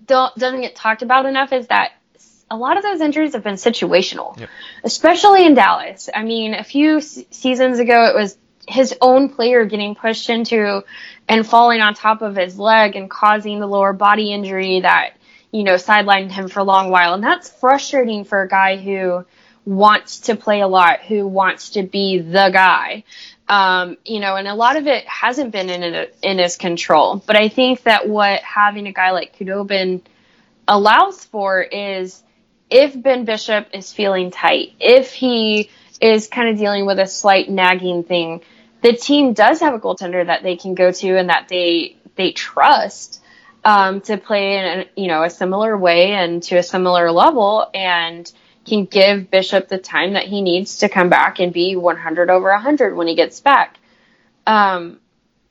doesn't 0.05 0.61
get 0.61 0.75
talked 0.75 1.01
about 1.01 1.25
enough 1.25 1.51
is 1.53 1.67
that 1.67 1.93
a 2.49 2.57
lot 2.57 2.77
of 2.77 2.83
those 2.83 3.01
injuries 3.01 3.33
have 3.33 3.43
been 3.43 3.55
situational, 3.55 4.39
yep. 4.39 4.49
especially 4.83 5.45
in 5.45 5.55
Dallas. 5.55 6.09
I 6.13 6.23
mean, 6.23 6.53
a 6.53 6.63
few 6.63 6.97
s- 6.97 7.19
seasons 7.31 7.79
ago, 7.79 8.05
it 8.05 8.15
was 8.15 8.37
his 8.67 8.95
own 9.01 9.29
player 9.29 9.65
getting 9.65 9.95
pushed 9.95 10.29
into 10.29 10.83
and 11.27 11.47
falling 11.47 11.81
on 11.81 11.93
top 11.93 12.21
of 12.21 12.35
his 12.35 12.57
leg 12.59 12.95
and 12.95 13.09
causing 13.09 13.59
the 13.59 13.67
lower 13.67 13.93
body 13.93 14.31
injury 14.31 14.81
that, 14.81 15.15
you 15.51 15.63
know, 15.63 15.75
sidelined 15.75 16.31
him 16.31 16.47
for 16.47 16.59
a 16.59 16.63
long 16.63 16.89
while. 16.89 17.13
And 17.13 17.23
that's 17.23 17.49
frustrating 17.49 18.23
for 18.23 18.41
a 18.41 18.47
guy 18.47 18.77
who 18.77 19.25
wants 19.65 20.21
to 20.21 20.35
play 20.35 20.61
a 20.61 20.67
lot, 20.67 21.01
who 21.01 21.27
wants 21.27 21.71
to 21.71 21.83
be 21.83 22.19
the 22.19 22.49
guy. 22.51 23.03
Um, 23.47 23.97
you 24.05 24.19
know, 24.19 24.35
and 24.35 24.47
a 24.47 24.55
lot 24.55 24.77
of 24.77 24.87
it 24.87 25.05
hasn't 25.05 25.51
been 25.51 25.69
in 25.69 26.07
in 26.21 26.37
his 26.37 26.55
control. 26.55 27.21
But 27.25 27.35
I 27.35 27.49
think 27.49 27.83
that 27.83 28.07
what 28.07 28.41
having 28.41 28.87
a 28.87 28.93
guy 28.93 29.11
like 29.11 29.37
Khudobin 29.37 30.01
allows 30.67 31.23
for 31.25 31.61
is 31.61 32.23
if 32.69 32.99
Ben 32.99 33.25
Bishop 33.25 33.67
is 33.73 33.91
feeling 33.91 34.31
tight, 34.31 34.73
if 34.79 35.13
he 35.13 35.69
is 36.01 36.27
kind 36.27 36.49
of 36.49 36.57
dealing 36.57 36.85
with 36.85 36.99
a 36.99 37.05
slight 37.05 37.49
nagging 37.49 38.03
thing, 38.03 38.41
the 38.81 38.93
team 38.93 39.33
does 39.33 39.59
have 39.59 39.73
a 39.73 39.79
goaltender 39.79 40.25
that 40.25 40.43
they 40.43 40.55
can 40.55 40.73
go 40.73 40.91
to 40.91 41.17
and 41.17 41.29
that 41.29 41.47
they 41.49 41.95
they 42.15 42.31
trust 42.31 43.21
um, 43.65 44.01
to 44.01 44.17
play 44.17 44.57
in 44.57 44.65
a, 44.65 44.85
you 44.95 45.07
know 45.07 45.23
a 45.23 45.29
similar 45.29 45.77
way 45.77 46.11
and 46.11 46.43
to 46.43 46.57
a 46.57 46.63
similar 46.63 47.11
level, 47.11 47.69
and 47.73 48.31
can 48.65 48.85
give 48.85 49.29
Bishop 49.29 49.67
the 49.67 49.77
time 49.77 50.13
that 50.13 50.25
he 50.25 50.41
needs 50.41 50.79
to 50.79 50.89
come 50.89 51.09
back 51.09 51.39
and 51.39 51.51
be 51.51 51.75
100 51.75 52.29
over 52.29 52.49
100 52.51 52.95
when 52.95 53.07
he 53.07 53.15
gets 53.15 53.39
back. 53.39 53.77
Um, 54.47 54.99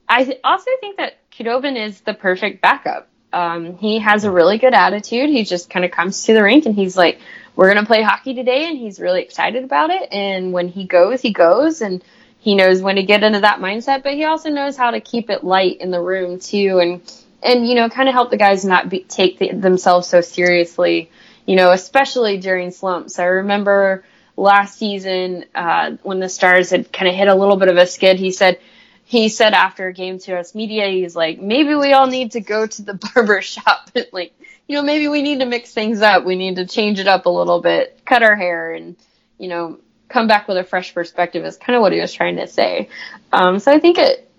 I 0.09 0.25
th- 0.25 0.41
also 0.45 0.71
think 0.81 0.99
that 0.99 1.19
Khudobin 1.31 1.77
is 1.77 2.01
the 2.03 2.15
perfect 2.15 2.61
backup. 2.63 3.09
Um, 3.33 3.79
he 3.79 3.99
has 3.99 4.25
a 4.25 4.31
really 4.31 4.59
good 4.59 4.75
attitude. 4.75 5.31
He 5.31 5.45
just 5.45 5.71
kind 5.71 5.85
of 5.85 5.91
comes 5.91 6.25
to 6.25 6.35
the 6.35 6.43
rink 6.43 6.67
and 6.67 6.75
he's 6.75 6.97
like, 6.97 7.19
we're 7.57 7.73
going 7.73 7.83
to 7.83 7.87
play 7.87 8.03
hockey 8.03 8.35
today. 8.35 8.69
And 8.69 8.79
he's 8.79 9.01
really 9.01 9.23
excited 9.23 9.65
about 9.65 9.91
it. 9.91 10.13
And 10.13 10.53
when 10.53 10.69
he 10.69 10.87
goes, 10.87 11.21
he 11.21 11.33
goes 11.33 11.81
and 11.81 12.05
he 12.39 12.55
knows 12.55 12.83
when 12.83 12.97
to 12.97 13.03
get 13.03 13.23
into 13.23 13.41
that 13.41 13.61
mindset, 13.61 14.03
but 14.03 14.15
he 14.15 14.25
also 14.25 14.51
knows 14.51 14.77
how 14.77 14.91
to 14.91 15.01
keep 15.01 15.31
it 15.31 15.45
light 15.45 15.81
in 15.81 15.91
the 15.91 16.01
room 16.01 16.41
too. 16.41 16.81
And, 16.81 17.01
and, 17.43 17.67
you 17.69 17.75
know, 17.75 17.89
kind 17.89 18.09
of 18.09 18.15
help 18.15 18.31
the 18.31 18.37
guys 18.37 18.65
not 18.65 18.89
be, 18.89 19.05
take 19.05 19.39
the, 19.39 19.53
themselves 19.53 20.09
so 20.09 20.21
seriously, 20.21 21.11
you 21.47 21.57
know, 21.57 21.73
especially 21.73 22.39
during 22.39 22.71
slumps. 22.71 23.19
I 23.19 23.25
remember 23.25 24.05
last 24.37 24.79
season, 24.79 25.45
uh, 25.55 25.93
when 26.03 26.21
the 26.21 26.29
stars 26.29 26.71
had 26.71 26.93
kind 26.93 27.09
of 27.09 27.15
hit 27.15 27.29
a 27.29 27.35
little 27.35 27.57
bit 27.57 27.69
of 27.69 27.77
a 27.77 27.87
skid, 27.87 28.19
he 28.19 28.31
said, 28.31 28.59
he 29.05 29.29
said 29.29 29.53
after 29.53 29.89
a 29.89 29.93
game 29.93 30.19
to 30.21 30.39
us 30.39 30.55
media, 30.55 30.89
he's 30.89 31.15
like, 31.15 31.41
maybe 31.41 31.75
we 31.75 31.93
all 31.93 32.07
need 32.07 32.33
to 32.33 32.41
go 32.41 32.67
to 32.67 32.83
the 32.83 32.95
barber 33.15 33.43
shop. 33.43 33.91
like, 34.13 34.33
you 34.67 34.77
know, 34.77 34.83
maybe 34.83 35.09
we 35.09 35.23
need 35.23 35.41
to 35.41 35.47
mix 35.47 35.73
things 35.73 36.01
up. 36.01 36.25
We 36.25 36.37
need 36.37 36.57
to 36.57 36.67
change 36.67 36.99
it 36.99 37.09
up 37.09 37.27
a 37.27 37.31
little 37.31 37.61
bit, 37.61 38.01
cut 38.05 38.23
our 38.23 38.37
hair 38.37 38.73
and, 38.73 38.97
you 39.39 39.49
know, 39.49 39.79
come 40.09 40.29
back 40.29 40.47
with 40.47 40.59
a 40.59 40.65
fresh 40.65 40.95
perspective 40.95 41.45
is 41.45 41.57
kind 41.57 41.75
of 41.75 41.83
what 41.83 41.93
he 41.93 42.01
was 42.01 42.13
trying 42.13 42.37
to 42.37 42.47
say. 42.47 42.89
Um, 43.33 43.59
so 43.59 43.73
I 43.73 43.79
think 43.79 43.99
it, 43.99 44.31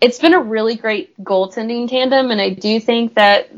it's 0.00 0.18
been 0.18 0.34
a 0.34 0.40
really 0.40 0.76
great 0.76 1.22
goaltending 1.22 1.88
tandem. 1.88 2.30
And 2.30 2.40
I 2.40 2.50
do 2.50 2.80
think 2.80 3.14
that 3.14 3.50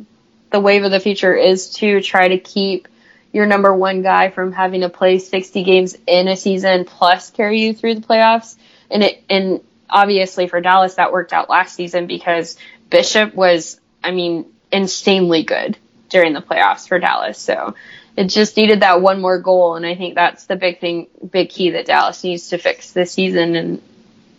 the 0.51 0.61
wave 0.61 0.85
of 0.85 0.91
the 0.91 1.01
future 1.01 1.35
is 1.35 1.71
to 1.75 2.01
try 2.01 2.29
to 2.29 2.39
keep 2.39 2.89
your 3.33 3.47
number 3.47 3.75
one 3.75 4.03
guy 4.03 4.31
from 4.31 4.53
having 4.53 4.81
to 4.81 4.89
play 4.89 5.19
60 5.19 5.63
games 5.63 5.97
in 6.07 6.29
a 6.29 6.37
season 6.37 6.85
plus 6.85 7.31
carry 7.31 7.61
you 7.61 7.75
through 7.75 7.95
the 7.95 8.01
playoffs. 8.01 8.57
And 8.91 9.05
it, 9.05 9.23
and 9.31 9.61
obviously 9.89 10.49
for 10.49 10.61
Dallas 10.61 10.95
that 10.95 11.13
worked 11.13 11.33
out 11.33 11.49
last 11.49 11.75
season 11.75 12.07
because 12.07 12.57
Bishop 12.89 13.35
was, 13.35 13.81
I 14.03 14.11
mean, 14.11 14.47
insanely 14.73 15.45
good 15.45 15.79
during 16.09 16.33
the 16.33 16.43
playoffs 16.43 16.89
for 16.89 16.99
Dallas. 16.99 17.39
So 17.39 17.75
it 18.17 18.25
just 18.25 18.57
needed 18.57 18.81
that 18.81 19.01
one 19.01 19.21
more 19.21 19.39
goal, 19.39 19.77
and 19.77 19.87
I 19.87 19.95
think 19.95 20.15
that's 20.15 20.47
the 20.47 20.57
big 20.57 20.81
thing, 20.81 21.07
big 21.31 21.49
key 21.49 21.71
that 21.71 21.87
Dallas 21.87 22.23
needs 22.25 22.49
to 22.49 22.59
fix 22.59 22.93
this 22.93 23.13
season. 23.13 23.57
And 23.57 23.83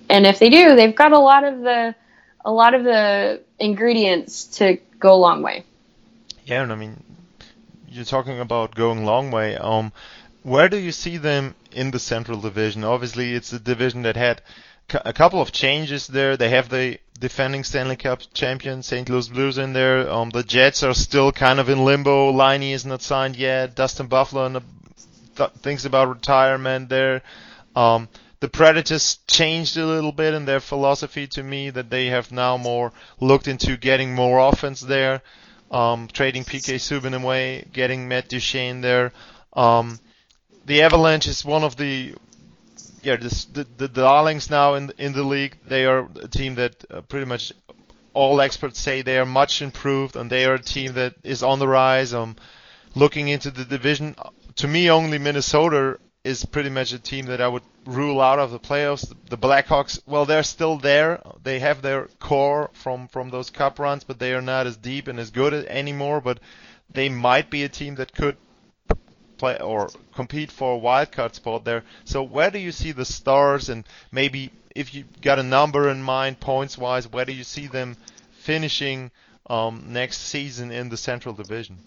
and 0.10 0.28
if 0.28 0.40
they 0.40 0.50
do, 0.50 0.76
they've 0.76 0.96
got 0.96 1.14
a 1.14 1.20
lot 1.20 1.44
of 1.46 1.62
the 1.62 1.96
a 2.44 2.52
lot 2.52 2.74
of 2.74 2.84
the 2.84 3.42
ingredients 3.60 4.46
to 4.58 4.78
go 5.00 5.14
a 5.14 5.16
long 5.16 5.42
way. 5.42 5.64
Yeah, 6.46 6.64
and 6.64 6.72
I 6.72 6.76
mean, 6.76 7.02
you're 7.92 8.06
talking 8.06 8.40
about 8.40 8.74
going 8.74 9.06
long 9.06 9.32
way. 9.32 9.58
Um, 9.58 9.92
where 10.44 10.70
do 10.70 10.78
you 10.78 10.92
see 10.92 11.18
them 11.18 11.56
in 11.72 11.92
the 11.92 12.00
Central 12.00 12.40
Division? 12.40 12.84
Obviously, 12.84 13.34
it's 13.34 13.52
a 13.52 13.60
division 13.60 14.04
that 14.04 14.16
had 14.16 14.42
a 15.06 15.14
couple 15.14 15.42
of 15.42 15.52
changes 15.52 16.08
there. 16.08 16.38
They 16.38 16.50
have 16.50 16.70
the 16.70 17.00
defending 17.20 17.64
Stanley 17.64 17.98
Cup 17.98 18.22
champion 18.34 18.82
St. 18.82 19.08
Louis 19.10 19.28
Blues 19.28 19.58
in 19.58 19.74
there. 19.74 20.10
Um, 20.10 20.30
the 20.30 20.44
Jets 20.44 20.84
are 20.84 20.94
still 20.94 21.32
kind 21.32 21.60
of 21.60 21.70
in 21.70 21.84
limbo. 21.84 22.32
Laine 22.32 22.74
is 22.74 22.86
not 22.86 23.02
signed 23.02 23.36
yet. 23.36 23.76
Dustin 23.76 24.08
Byfuglien 24.08 24.64
th- 25.36 25.52
thinks 25.62 25.86
about 25.86 26.10
retirement 26.10 26.90
there. 26.90 27.22
Um, 27.76 28.08
the 28.40 28.50
Predators 28.50 29.20
changed 29.28 29.78
a 29.78 29.86
little 29.86 30.12
bit 30.12 30.34
in 30.34 30.46
their 30.46 30.60
philosophy 30.60 31.28
to 31.28 31.44
me 31.44 31.70
that 31.70 31.90
they 31.90 32.08
have 32.08 32.32
now 32.32 32.58
more 32.58 32.92
looked 33.20 33.48
into 33.48 33.78
getting 33.78 34.16
more 34.16 34.40
offense 34.40 34.82
there, 34.82 35.22
um, 35.72 36.08
trading 36.12 36.44
PK 36.44 36.76
Subban 36.76 37.16
away, 37.16 37.66
getting 37.72 38.08
Matt 38.08 38.30
Duchene 38.30 38.82
there. 38.82 39.14
Um, 39.54 40.00
the 40.66 40.84
Avalanche 40.84 41.28
is 41.28 41.44
one 41.44 41.64
of 41.64 41.78
the 41.78 42.14
yeah, 43.04 43.16
the, 43.16 43.66
the 43.78 43.88
darlings 43.88 44.50
now 44.50 44.76
in 44.76 44.92
in 44.98 45.14
the 45.14 45.24
league. 45.24 45.58
They 45.66 45.86
are 45.86 46.08
a 46.22 46.28
team 46.28 46.56
that 46.56 46.86
uh, 46.92 47.02
pretty 47.02 47.26
much 47.26 47.52
all 48.14 48.42
experts 48.42 48.80
say 48.80 49.02
they 49.02 49.18
are 49.18 49.26
much 49.26 49.62
improved, 49.62 50.16
and 50.16 50.30
they 50.30 50.46
are 50.46 50.56
a 50.56 50.62
team 50.62 50.94
that 50.94 51.16
is 51.24 51.42
on 51.42 51.60
the 51.60 51.68
rise. 51.68 52.14
Um, 52.14 52.36
looking 52.94 53.30
into 53.30 53.50
the 53.50 53.66
division, 53.66 54.16
to 54.58 54.68
me, 54.68 54.92
only 54.92 55.18
Minnesota 55.18 55.98
is 56.24 56.46
pretty 56.46 56.70
much 56.70 56.94
a 56.94 57.00
team 57.00 57.26
that 57.28 57.42
I 57.42 57.48
would 57.48 57.64
rule 57.86 58.22
out 58.22 58.40
of 58.40 58.52
the 58.52 58.60
playoffs. 58.60 59.12
The, 59.30 59.38
Blackhawks, 59.38 60.02
well, 60.06 60.26
they're 60.26 60.44
still 60.44 60.78
there. 60.78 61.22
They 61.44 61.60
have 61.60 61.82
their 61.82 62.08
core 62.20 62.70
from 62.74 63.08
from 63.08 63.30
those 63.30 63.50
cup 63.50 63.80
runs, 63.80 64.04
but 64.04 64.20
they 64.20 64.34
are 64.34 64.42
not 64.42 64.68
as 64.68 64.78
deep 64.78 65.08
and 65.08 65.20
as 65.20 65.32
good 65.32 65.54
anymore. 65.54 66.22
But 66.22 66.40
they 66.92 67.10
might 67.10 67.50
be 67.50 67.64
a 67.64 67.70
team 67.70 67.96
that 67.96 68.14
could 68.14 68.38
play 69.38 69.58
or 69.60 69.90
compete 70.14 70.52
for 70.52 70.74
a 70.74 70.78
wild 70.78 71.12
card 71.12 71.34
spot 71.34 71.66
there. 71.66 71.84
So 72.06 72.22
where 72.22 72.52
do 72.52 72.60
you 72.60 72.72
see 72.72 72.92
the 72.92 73.06
stars 73.06 73.70
and 73.70 73.84
maybe 74.12 74.52
if 74.76 74.94
you 74.94 75.06
got 75.22 75.40
a 75.40 75.44
number 75.44 75.90
in 75.90 76.02
mind 76.02 76.40
points 76.40 76.78
wise, 76.78 77.08
where 77.08 77.26
do 77.26 77.34
you 77.34 77.44
see 77.44 77.66
them 77.66 77.98
finishing 78.34 79.10
um, 79.50 79.86
next 79.88 80.20
season 80.20 80.72
in 80.72 80.90
the 80.90 80.98
Central 80.98 81.34
Division? 81.34 81.78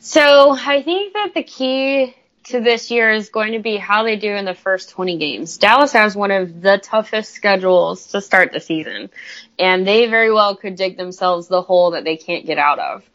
So 0.00 0.50
I 0.50 0.82
think 0.82 1.12
that 1.14 1.34
the 1.34 1.42
key 1.44 2.14
to 2.48 2.60
this 2.60 2.90
year 2.90 3.10
is 3.10 3.28
going 3.28 3.52
to 3.52 3.58
be 3.58 3.76
how 3.76 4.02
they 4.02 4.16
do 4.16 4.34
in 4.34 4.44
the 4.44 4.54
first 4.54 4.90
20 4.90 5.18
games. 5.18 5.58
Dallas 5.58 5.92
has 5.92 6.16
one 6.16 6.30
of 6.30 6.60
the 6.60 6.78
toughest 6.78 7.32
schedules 7.32 8.08
to 8.08 8.20
start 8.20 8.52
the 8.52 8.60
season, 8.60 9.10
and 9.58 9.86
they 9.86 10.06
very 10.06 10.32
well 10.32 10.56
could 10.56 10.76
dig 10.76 10.96
themselves 10.96 11.48
the 11.48 11.62
hole 11.62 11.92
that 11.92 12.04
they 12.04 12.16
can't 12.16 12.46
get 12.46 12.58
out 12.58 12.78
of. 12.78 13.10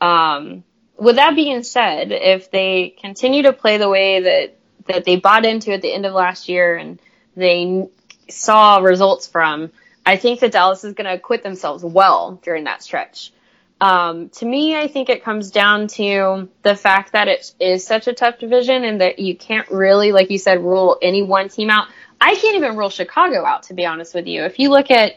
Um, 0.00 0.64
with 0.98 1.16
that 1.16 1.34
being 1.34 1.62
said, 1.62 2.12
if 2.12 2.50
they 2.50 2.94
continue 3.00 3.42
to 3.42 3.52
play 3.52 3.78
the 3.78 3.88
way 3.88 4.22
that 4.22 4.56
that 4.86 5.04
they 5.04 5.16
bought 5.16 5.44
into 5.44 5.72
at 5.72 5.82
the 5.82 5.92
end 5.92 6.06
of 6.06 6.12
last 6.12 6.48
year 6.48 6.76
and 6.76 7.00
they 7.34 7.88
saw 8.28 8.78
results 8.78 9.26
from, 9.26 9.72
I 10.04 10.16
think 10.16 10.40
that 10.40 10.52
Dallas 10.52 10.84
is 10.84 10.94
going 10.94 11.06
to 11.06 11.14
acquit 11.14 11.42
themselves 11.42 11.84
well 11.84 12.38
during 12.42 12.64
that 12.64 12.84
stretch. 12.84 13.32
Um, 13.80 14.30
to 14.30 14.46
me, 14.46 14.74
I 14.76 14.88
think 14.88 15.10
it 15.10 15.22
comes 15.22 15.50
down 15.50 15.88
to 15.88 16.48
the 16.62 16.74
fact 16.74 17.12
that 17.12 17.28
it 17.28 17.52
is 17.60 17.86
such 17.86 18.08
a 18.08 18.14
tough 18.14 18.38
division 18.38 18.84
and 18.84 19.00
that 19.02 19.18
you 19.18 19.36
can't 19.36 19.70
really, 19.70 20.12
like 20.12 20.30
you 20.30 20.38
said, 20.38 20.62
rule 20.64 20.98
any 21.02 21.22
one 21.22 21.48
team 21.48 21.68
out. 21.68 21.88
I 22.20 22.34
can't 22.36 22.56
even 22.56 22.76
rule 22.76 22.88
Chicago 22.88 23.44
out, 23.44 23.64
to 23.64 23.74
be 23.74 23.84
honest 23.84 24.14
with 24.14 24.26
you. 24.26 24.44
If 24.44 24.58
you 24.58 24.70
look 24.70 24.90
at 24.90 25.16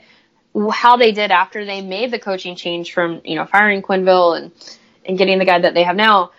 how 0.72 0.98
they 0.98 1.14
did 1.14 1.32
after 1.32 1.64
they 1.64 1.82
made 1.82 2.12
the 2.12 2.20
coaching 2.20 2.56
change 2.56 2.94
from, 2.94 3.22
you 3.24 3.36
know, 3.36 3.46
firing 3.46 3.82
Quenneville 3.82 4.38
and 4.38 4.52
and 5.06 5.18
getting 5.18 5.40
the 5.40 5.46
guy 5.46 5.60
that 5.60 5.74
they 5.74 5.84
have 5.84 5.96
now, 5.96 6.32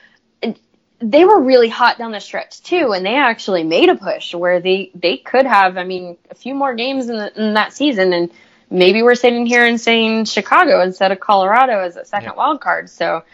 they 1.00 1.24
were 1.24 1.40
really 1.40 1.68
hot 1.68 1.96
down 1.98 2.12
the 2.12 2.20
stretch 2.20 2.62
too, 2.62 2.92
and 2.92 3.04
they 3.04 3.16
actually 3.16 3.64
made 3.64 3.88
a 3.88 3.96
push 3.96 4.34
where 4.34 4.60
they 4.60 4.90
they 4.94 5.16
could 5.16 5.46
have, 5.46 5.78
I 5.78 5.84
mean, 5.84 6.18
a 6.30 6.34
few 6.34 6.54
more 6.54 6.74
games 6.74 7.08
in, 7.08 7.16
the, 7.16 7.42
in 7.42 7.54
that 7.54 7.72
season, 7.72 8.12
and 8.12 8.30
maybe 8.70 9.02
we're 9.02 9.16
sitting 9.16 9.46
here 9.46 9.64
and 9.64 9.80
saying 9.80 10.24
Chicago 10.24 10.80
instead 10.80 11.12
of 11.12 11.20
Colorado 11.20 11.80
as 11.80 11.96
a 11.96 12.04
second 12.04 12.30
yeah. 12.30 12.36
wild 12.36 12.60
card. 12.60 12.88
So 12.88 13.24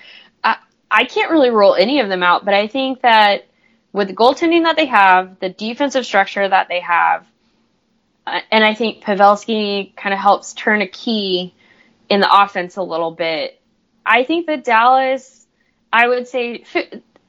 I 0.42 0.56
I 0.90 1.04
can't 1.04 1.30
really 1.30 1.50
rule 1.50 1.74
any 1.74 2.00
of 2.00 2.08
them 2.08 2.22
out, 2.22 2.44
but 2.44 2.54
I 2.54 2.66
think 2.66 3.02
that 3.02 3.46
with 3.92 4.08
the 4.08 4.14
goaltending 4.14 4.64
that 4.64 4.76
they 4.76 4.86
have, 4.86 5.38
the 5.40 5.48
defensive 5.48 6.04
structure 6.04 6.48
that 6.48 6.68
they 6.68 6.80
have, 6.80 7.26
uh, 8.26 8.40
and 8.50 8.64
I 8.64 8.74
think 8.74 9.02
Pavelski 9.02 9.94
kind 9.96 10.12
of 10.12 10.18
helps 10.18 10.52
turn 10.54 10.82
a 10.82 10.86
key 10.86 11.54
in 12.08 12.20
the 12.20 12.42
offense 12.42 12.76
a 12.76 12.82
little 12.82 13.10
bit. 13.10 13.60
I 14.04 14.24
think 14.24 14.46
that 14.46 14.64
Dallas, 14.64 15.46
I 15.92 16.08
would 16.08 16.28
say, 16.28 16.64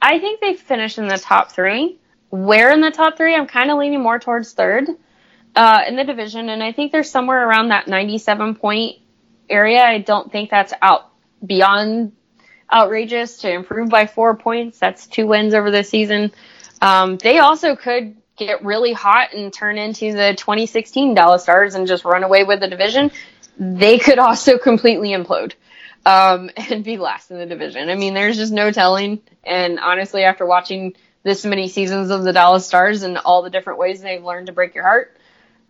I 0.02 0.18
think 0.18 0.40
they 0.40 0.54
finished 0.54 0.98
in 0.98 1.08
the 1.08 1.18
top 1.18 1.52
three. 1.52 1.98
Where 2.30 2.70
in 2.72 2.80
the 2.80 2.90
top 2.90 3.16
three? 3.16 3.34
I'm 3.34 3.46
kind 3.46 3.70
of 3.70 3.78
leaning 3.78 4.02
more 4.02 4.18
towards 4.18 4.52
third 4.52 4.88
uh, 5.58 5.82
in 5.88 5.96
the 5.96 6.04
division, 6.04 6.50
and 6.50 6.62
I 6.62 6.70
think 6.70 6.92
they're 6.92 7.02
somewhere 7.02 7.48
around 7.48 7.70
that 7.70 7.88
97 7.88 8.54
point 8.54 9.00
area. 9.50 9.82
I 9.82 9.98
don't 9.98 10.30
think 10.30 10.50
that's 10.50 10.72
out 10.80 11.10
beyond 11.44 12.12
outrageous 12.72 13.38
to 13.38 13.50
improve 13.50 13.88
by 13.88 14.06
four 14.06 14.36
points. 14.36 14.78
That's 14.78 15.08
two 15.08 15.26
wins 15.26 15.54
over 15.54 15.72
the 15.72 15.82
season. 15.82 16.30
Um, 16.80 17.16
they 17.16 17.38
also 17.38 17.74
could 17.74 18.16
get 18.36 18.64
really 18.64 18.92
hot 18.92 19.34
and 19.34 19.52
turn 19.52 19.78
into 19.78 20.12
the 20.12 20.34
2016 20.38 21.14
Dallas 21.14 21.42
Stars 21.42 21.74
and 21.74 21.88
just 21.88 22.04
run 22.04 22.22
away 22.22 22.44
with 22.44 22.60
the 22.60 22.68
division. 22.68 23.10
They 23.58 23.98
could 23.98 24.20
also 24.20 24.58
completely 24.62 25.08
implode 25.08 25.54
um, 26.06 26.50
and 26.56 26.84
be 26.84 26.98
last 26.98 27.32
in 27.32 27.38
the 27.38 27.46
division. 27.46 27.88
I 27.88 27.96
mean, 27.96 28.14
there's 28.14 28.36
just 28.36 28.52
no 28.52 28.70
telling. 28.70 29.22
And 29.42 29.80
honestly, 29.80 30.22
after 30.22 30.46
watching 30.46 30.94
this 31.24 31.44
many 31.44 31.66
seasons 31.66 32.10
of 32.10 32.22
the 32.22 32.32
Dallas 32.32 32.64
Stars 32.64 33.02
and 33.02 33.18
all 33.18 33.42
the 33.42 33.50
different 33.50 33.80
ways 33.80 34.00
they've 34.00 34.22
learned 34.22 34.46
to 34.46 34.52
break 34.52 34.76
your 34.76 34.84
heart, 34.84 35.16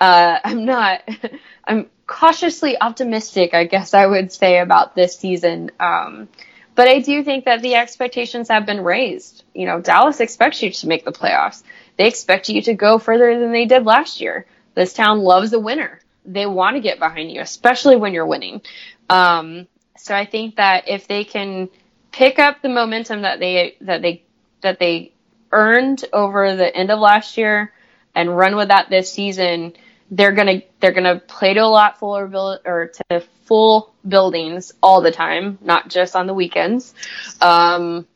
uh, 0.01 0.39
I'm 0.45 0.65
not, 0.65 1.03
I'm 1.65 1.91
cautiously 2.07 2.81
optimistic, 2.81 3.55
I 3.55 3.65
guess 3.65 3.95
I 3.95 4.07
would 4.07 4.33
say 4.33 4.59
about 4.59 4.95
this 4.95 5.17
season. 5.17 5.71
Um, 5.79 6.29
but 6.75 6.87
I 6.87 7.01
do 7.01 7.25
think 7.25 7.47
that 7.47 7.61
the 7.61 7.75
expectations 7.75 8.49
have 8.49 8.65
been 8.65 8.85
raised. 8.85 9.45
You 9.55 9.67
know, 9.67 9.81
Dallas 9.81 10.21
expects 10.21 10.63
you 10.63 10.71
to 10.71 10.87
make 10.87 11.05
the 11.05 11.13
playoffs. 11.13 11.65
They 11.97 12.07
expect 12.07 12.49
you 12.49 12.63
to 12.63 12.75
go 12.75 12.99
further 12.99 13.39
than 13.39 13.51
they 13.51 13.67
did 13.67 13.85
last 13.85 14.21
year. 14.21 14.47
This 14.75 14.93
town 14.93 15.19
loves 15.19 15.53
a 15.53 15.59
winner. 15.59 15.99
They 16.25 16.47
want 16.47 16.77
to 16.77 16.81
get 16.81 17.01
behind 17.01 17.33
you, 17.33 17.41
especially 17.41 17.97
when 17.97 18.15
you're 18.15 18.27
winning. 18.27 18.63
Um, 19.11 19.67
so 19.97 20.15
I 20.15 20.25
think 20.25 20.57
that 20.57 20.89
if 20.89 21.09
they 21.09 21.25
can 21.25 21.69
pick 22.13 22.39
up 22.39 22.63
the 22.63 22.69
momentum 22.69 23.23
that 23.23 23.41
they 23.41 23.77
that 23.81 24.03
they 24.03 24.23
that 24.61 24.79
they 24.79 25.13
earned 25.51 26.05
over 26.13 26.55
the 26.55 26.75
end 26.75 26.91
of 26.91 27.01
last 27.01 27.37
year 27.37 27.73
and 28.15 28.37
run 28.37 28.55
with 28.57 28.69
that 28.69 28.89
this 28.89 29.13
season, 29.13 29.75
they're 30.11 30.33
gonna 30.33 30.63
they're 30.81 30.93
gonna 30.93 31.19
play 31.21 31.55
to 31.55 31.61
a 31.61 31.67
lot 31.67 31.99
fuller 31.99 32.27
build 32.27 32.61
or 32.65 32.93
to 33.11 33.21
full 33.45 33.93
buildings 34.07 34.73
all 34.83 35.01
the 35.01 35.11
time, 35.11 35.59
not 35.61 35.89
just 35.89 36.17
on 36.17 36.27
the 36.27 36.35
weekends. 36.35 36.95
Um, 37.41 38.07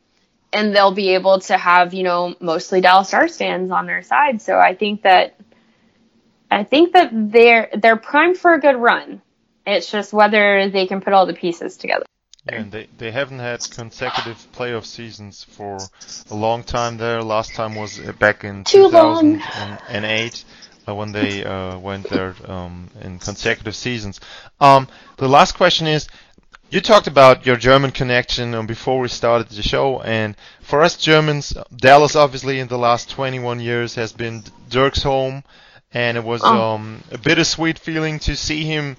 and 0.51 0.75
they'll 0.75 0.93
be 0.93 1.15
able 1.15 1.39
to 1.39 1.57
have 1.57 1.93
you 1.93 2.03
know 2.03 2.35
mostly 2.39 2.81
Dallas 2.81 3.07
Stars 3.07 3.37
fans 3.37 3.71
on 3.71 3.85
their 3.85 4.03
side. 4.03 4.41
So 4.41 4.57
I 4.57 4.75
think 4.75 5.03
that 5.03 5.35
I 6.49 6.63
think 6.63 6.93
that 6.93 7.09
they're 7.13 7.69
they're 7.73 7.97
primed 7.97 8.37
for 8.37 8.53
a 8.53 8.59
good 8.59 8.75
run. 8.75 9.21
It's 9.65 9.89
just 9.91 10.13
whether 10.13 10.69
they 10.69 10.87
can 10.87 11.01
put 11.01 11.13
all 11.13 11.25
the 11.25 11.33
pieces 11.33 11.77
together. 11.77 12.05
And 12.45 12.69
they, 12.73 12.89
they 12.97 13.09
haven't 13.09 13.39
had 13.39 13.61
consecutive 13.71 14.35
playoff 14.51 14.83
seasons 14.83 15.45
for 15.45 15.77
a 16.29 16.35
long 16.35 16.63
time 16.63 16.97
there. 16.97 17.23
Last 17.23 17.53
time 17.53 17.75
was 17.75 17.97
back 18.19 18.43
in 18.43 18.65
Too 18.65 18.89
2008 18.89 20.43
uh, 20.87 20.95
when 20.95 21.11
they 21.11 21.43
uh, 21.43 21.77
went 21.79 22.09
there 22.09 22.35
um, 22.45 22.89
in 23.01 23.19
consecutive 23.19 23.75
seasons. 23.75 24.19
Um, 24.59 24.87
the 25.17 25.27
last 25.27 25.53
question 25.55 25.87
is, 25.87 26.07
you 26.69 26.81
talked 26.81 27.07
about 27.07 27.45
your 27.45 27.55
German 27.55 27.91
connection 27.91 28.53
um, 28.55 28.65
before 28.65 28.99
we 28.99 29.07
started 29.07 29.47
the 29.49 29.61
show, 29.61 30.01
and 30.01 30.35
for 30.61 30.81
us 30.81 30.97
Germans, 30.97 31.53
Dallas 31.75 32.15
obviously 32.15 32.59
in 32.59 32.67
the 32.67 32.77
last 32.79 33.09
21 33.11 33.59
years 33.59 33.95
has 33.95 34.11
been 34.11 34.43
Dirk's 34.69 35.03
home, 35.03 35.43
and 35.93 36.17
it 36.17 36.23
was 36.23 36.41
Oh. 36.43 36.73
um, 36.75 37.03
a 37.11 37.17
bittersweet 37.19 37.77
feeling 37.77 38.17
to 38.19 38.35
see 38.35 38.63
him 38.63 38.97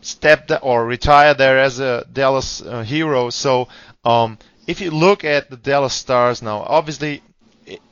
step 0.00 0.46
da- 0.48 0.56
or 0.62 0.86
retire 0.86 1.34
there 1.34 1.58
as 1.58 1.78
a 1.80 2.04
Dallas 2.12 2.62
uh, 2.62 2.82
hero. 2.82 3.28
So 3.30 3.68
um, 4.04 4.38
if 4.66 4.80
you 4.80 4.90
look 4.90 5.24
at 5.24 5.50
the 5.50 5.56
Dallas 5.58 5.92
Stars 5.94 6.40
now, 6.40 6.60
obviously 6.66 7.22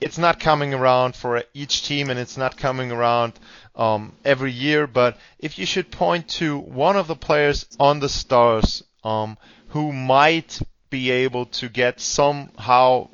it's 0.00 0.18
not 0.18 0.40
coming 0.40 0.74
around 0.74 1.14
for 1.14 1.44
each 1.54 1.84
team 1.84 2.10
and 2.10 2.18
it's 2.18 2.36
not 2.36 2.56
coming 2.56 2.90
around 2.92 3.32
um, 3.76 4.12
every 4.24 4.52
year. 4.52 4.86
But 4.86 5.16
if 5.38 5.58
you 5.58 5.66
should 5.66 5.90
point 5.90 6.28
to 6.40 6.58
one 6.58 6.96
of 6.96 7.06
the 7.06 7.16
players 7.16 7.66
on 7.78 8.00
the 8.00 8.08
Stars 8.08 8.82
um, 9.04 9.38
who 9.68 9.92
might 9.92 10.60
be 10.90 11.10
able 11.10 11.46
to 11.46 11.68
get 11.68 12.00
somehow 12.00 13.08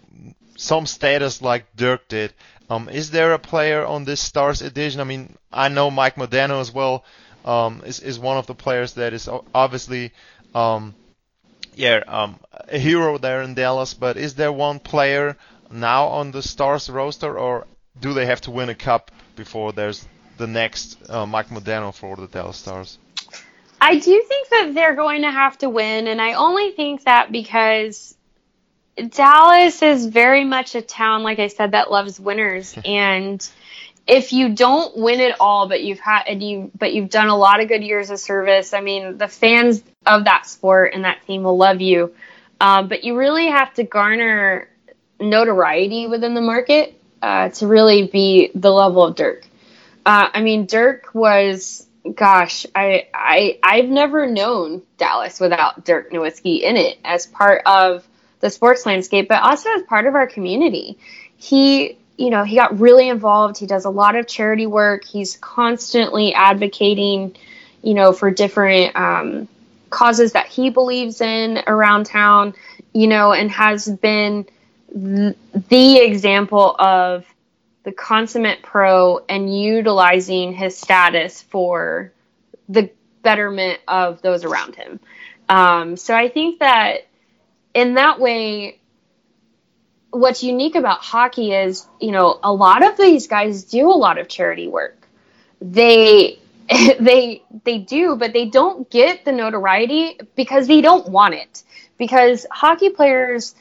some 0.57 0.87
status 0.87 1.43
like 1.43 1.77
Dirk 1.77 2.09
did. 2.09 2.33
Um, 2.69 2.89
is 2.89 3.11
there 3.11 3.33
a 3.33 3.39
player 3.39 3.85
on 3.85 4.05
this 4.05 4.21
Stars 4.21 4.63
edition? 4.63 5.01
I 5.01 5.05
mean, 5.05 5.37
I 5.53 5.69
know 5.69 5.91
Mike 5.91 6.17
Modano 6.17 6.61
as 6.61 6.73
well. 6.73 7.05
Um, 7.45 7.83
is 7.87 8.01
is 8.01 8.19
one 8.19 8.39
of 8.39 8.47
the 8.49 8.55
players 8.55 8.95
that 8.95 9.13
is 9.13 9.29
obviously, 9.55 10.13
um, 10.53 10.97
yeah, 11.77 12.03
um, 12.09 12.41
a 12.69 12.79
hero 12.79 13.19
there 13.19 13.43
in 13.43 13.55
Dallas. 13.55 13.95
But 13.95 14.17
is 14.17 14.35
there 14.35 14.51
one 14.51 14.81
player 14.81 15.37
now 15.71 16.07
on 16.07 16.31
the 16.31 16.43
Stars 16.43 16.89
roster, 16.89 17.39
or 17.39 17.67
do 18.01 18.15
they 18.15 18.27
have 18.27 18.41
to 18.43 18.51
win 18.51 18.69
a 18.69 18.75
cup 18.75 19.11
before 19.37 19.73
there's 19.73 20.07
the 20.37 20.47
next 20.47 20.99
uh, 21.09 21.27
Mike 21.27 21.49
Modano 21.49 21.95
for 21.95 22.17
the 22.17 22.27
Dallas 22.27 22.57
Stars? 22.57 22.99
I 23.81 23.99
do 23.99 24.25
think 24.29 24.49
that 24.49 24.75
they're 24.75 24.95
going 24.95 25.23
to 25.23 25.31
have 25.31 25.59
to 25.59 25.69
win, 25.69 26.07
and 26.07 26.21
I 26.21 26.35
only 26.35 26.73
think 26.73 27.05
that 27.05 27.31
because 27.31 28.17
Dallas 29.11 29.83
is 29.83 30.07
very 30.07 30.45
much 30.45 30.75
a 30.75 30.83
town, 30.83 31.23
like 31.23 31.39
I 31.39 31.49
said, 31.49 31.73
that 31.73 31.91
loves 31.91 32.19
winners. 32.19 32.77
and 32.85 33.47
if 34.07 34.33
you 34.33 34.55
don't 34.55 34.97
win 34.97 35.21
it 35.21 35.37
all, 35.41 35.69
but 35.69 35.83
you've 35.83 35.99
had 35.99 36.25
and 36.29 36.43
you 36.43 36.71
but 36.79 36.95
you've 36.95 37.11
done 37.11 37.29
a 37.29 37.37
lot 37.37 37.61
of 37.61 37.69
good 37.69 37.83
years 37.83 38.11
of 38.11 38.19
service, 38.19 38.73
I 38.73 38.81
mean, 38.81 39.19
the 39.19 39.29
fans 39.29 39.83
of 40.07 40.25
that 40.25 40.47
sport 40.47 40.93
and 40.95 41.05
that 41.05 41.27
team 41.27 41.43
will 41.43 41.57
love 41.57 41.81
you. 41.81 42.15
Um, 42.61 42.89
but 42.89 43.05
you 43.05 43.19
really 43.19 43.49
have 43.49 43.75
to 43.75 43.83
garner 43.83 44.69
notoriety 45.21 46.07
within 46.07 46.35
the 46.35 46.41
market 46.41 47.01
uh, 47.23 47.49
to 47.51 47.67
really 47.67 48.07
be 48.07 48.51
the 48.55 48.71
level 48.71 49.05
of 49.05 49.17
Dirk. 49.17 49.47
Uh, 50.05 50.29
I 50.33 50.43
mean, 50.43 50.67
Dirk 50.67 51.15
was, 51.15 51.87
gosh, 52.15 52.67
I, 52.75 53.09
I, 53.13 53.59
I've 53.63 53.89
never 53.89 54.27
known 54.27 54.83
Dallas 54.99 55.41
without 55.41 55.85
Dirk 55.85 56.13
Nowitzki 56.13 56.61
in 56.61 56.77
it 56.77 56.99
as 57.05 57.27
part 57.27 57.63
of 57.67 58.07
the 58.41 58.51
sports 58.51 58.87
landscape, 58.87 59.29
but 59.29 59.43
also 59.43 59.71
as 59.71 59.83
part 59.83 60.07
of 60.07 60.15
our 60.15 60.27
community. 60.27 60.99
He, 61.37 61.99
you 62.17 62.31
know, 62.31 62.45
he 62.45 62.57
got 62.57 62.79
really 62.79 63.09
involved. 63.09 63.59
He 63.59 63.67
does 63.67 63.85
a 63.85 63.91
lot 63.91 64.15
of 64.15 64.27
charity 64.29 64.67
work. 64.67 65.05
He's 65.05 65.37
constantly 65.39 66.35
advocating, 66.35 67.37
you 67.83 67.95
know, 67.95 68.13
for 68.13 68.31
different 68.31 68.95
um, 68.95 69.49
causes 69.91 70.33
that 70.33 70.47
he 70.47 70.71
believes 70.71 71.21
in 71.21 71.63
around 71.67 72.07
town, 72.07 72.55
you 72.93 73.07
know, 73.07 73.33
and 73.33 73.51
has 73.51 73.89
been 73.89 74.47
th- 74.93 75.37
the 75.69 75.99
example 75.99 76.75
of 76.79 77.25
the 77.85 77.93
consummate 77.93 78.63
pro 78.63 79.21
and 79.29 79.55
utilizing 79.57 80.53
his 80.53 80.77
status 80.77 81.43
for 81.43 82.13
the 82.69 82.91
betterment 83.23 83.81
of 83.87 84.23
those 84.23 84.45
around 84.45 84.75
him. 84.75 84.99
Um, 85.49 85.97
so 85.97 86.15
I 86.15 86.29
think 86.29 86.59
that 86.59 87.07
in 87.75 87.95
that 87.95 88.19
way, 88.19 88.81
what's 90.11 90.43
unique 90.43 90.75
about 90.75 91.01
hockey 91.01 91.53
is, 91.53 91.87
you 92.01 92.11
know, 92.11 92.39
a 92.43 92.53
lot 92.53 92.85
of 92.85 92.97
these 92.97 93.27
guys 93.27 93.65
do 93.65 93.89
a 93.89 93.95
lot 93.95 94.19
of 94.19 94.29
charity 94.29 94.67
work. 94.69 95.07
They 95.61 96.39
they 96.69 97.43
they 97.65 97.79
do, 97.79 98.17
but 98.17 98.33
they 98.33 98.47
don't 98.47 98.91
get 98.91 99.25
the 99.25 99.33
notoriety 99.33 100.19
because 100.35 100.67
they 100.67 100.81
don't 100.81 101.09
want 101.09 101.35
it. 101.35 101.63
Because 101.99 102.47
hockey 102.51 102.91
players 102.91 103.55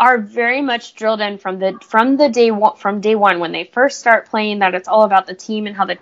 are 0.00 0.16
very 0.16 0.62
much 0.62 0.94
drilled 0.94 1.20
in 1.20 1.36
from 1.36 1.58
the 1.58 1.78
from 1.82 2.16
the 2.16 2.30
day 2.30 2.50
one, 2.50 2.76
from 2.76 3.02
day 3.02 3.14
one 3.14 3.38
when 3.38 3.52
they 3.52 3.64
first 3.64 4.00
start 4.00 4.30
playing 4.30 4.60
that 4.60 4.74
it's 4.74 4.88
all 4.88 5.02
about 5.02 5.26
the 5.26 5.34
team 5.34 5.66
and 5.66 5.76
how 5.76 5.84
the 5.84 5.98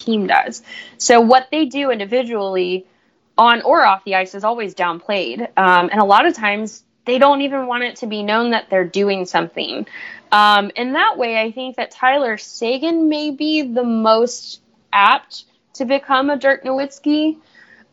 team 0.00 0.26
does. 0.26 0.62
So 0.96 1.20
what 1.20 1.48
they 1.52 1.66
do 1.66 1.90
individually 1.90 2.86
on 3.36 3.60
or 3.62 3.84
off 3.84 4.04
the 4.04 4.14
ice 4.14 4.34
is 4.34 4.42
always 4.42 4.74
downplayed, 4.74 5.42
um, 5.56 5.90
and 5.92 6.00
a 6.00 6.04
lot 6.04 6.26
of 6.26 6.34
times 6.34 6.82
they 7.04 7.18
don't 7.18 7.42
even 7.42 7.66
want 7.66 7.84
it 7.84 7.96
to 7.96 8.06
be 8.06 8.22
known 8.22 8.52
that 8.52 8.70
they're 8.70 8.88
doing 8.88 9.26
something. 9.26 9.86
Um, 10.30 10.70
in 10.74 10.94
that 10.94 11.18
way, 11.18 11.38
I 11.38 11.52
think 11.52 11.76
that 11.76 11.90
Tyler 11.90 12.38
Seguin 12.38 13.08
may 13.10 13.32
be 13.32 13.62
the 13.62 13.84
most 13.84 14.62
apt 14.92 15.44
to 15.74 15.84
become 15.84 16.30
a 16.30 16.38
Dirk 16.38 16.64
Nowitzki. 16.64 17.36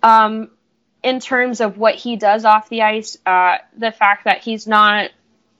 Um, 0.01 0.51
in 1.01 1.19
terms 1.19 1.61
of 1.61 1.77
what 1.77 1.95
he 1.95 2.17
does 2.17 2.45
off 2.45 2.69
the 2.69 2.81
ice, 2.81 3.17
uh, 3.25 3.57
the 3.77 3.91
fact 3.91 4.25
that 4.25 4.41
he's 4.41 4.67
not 4.67 5.11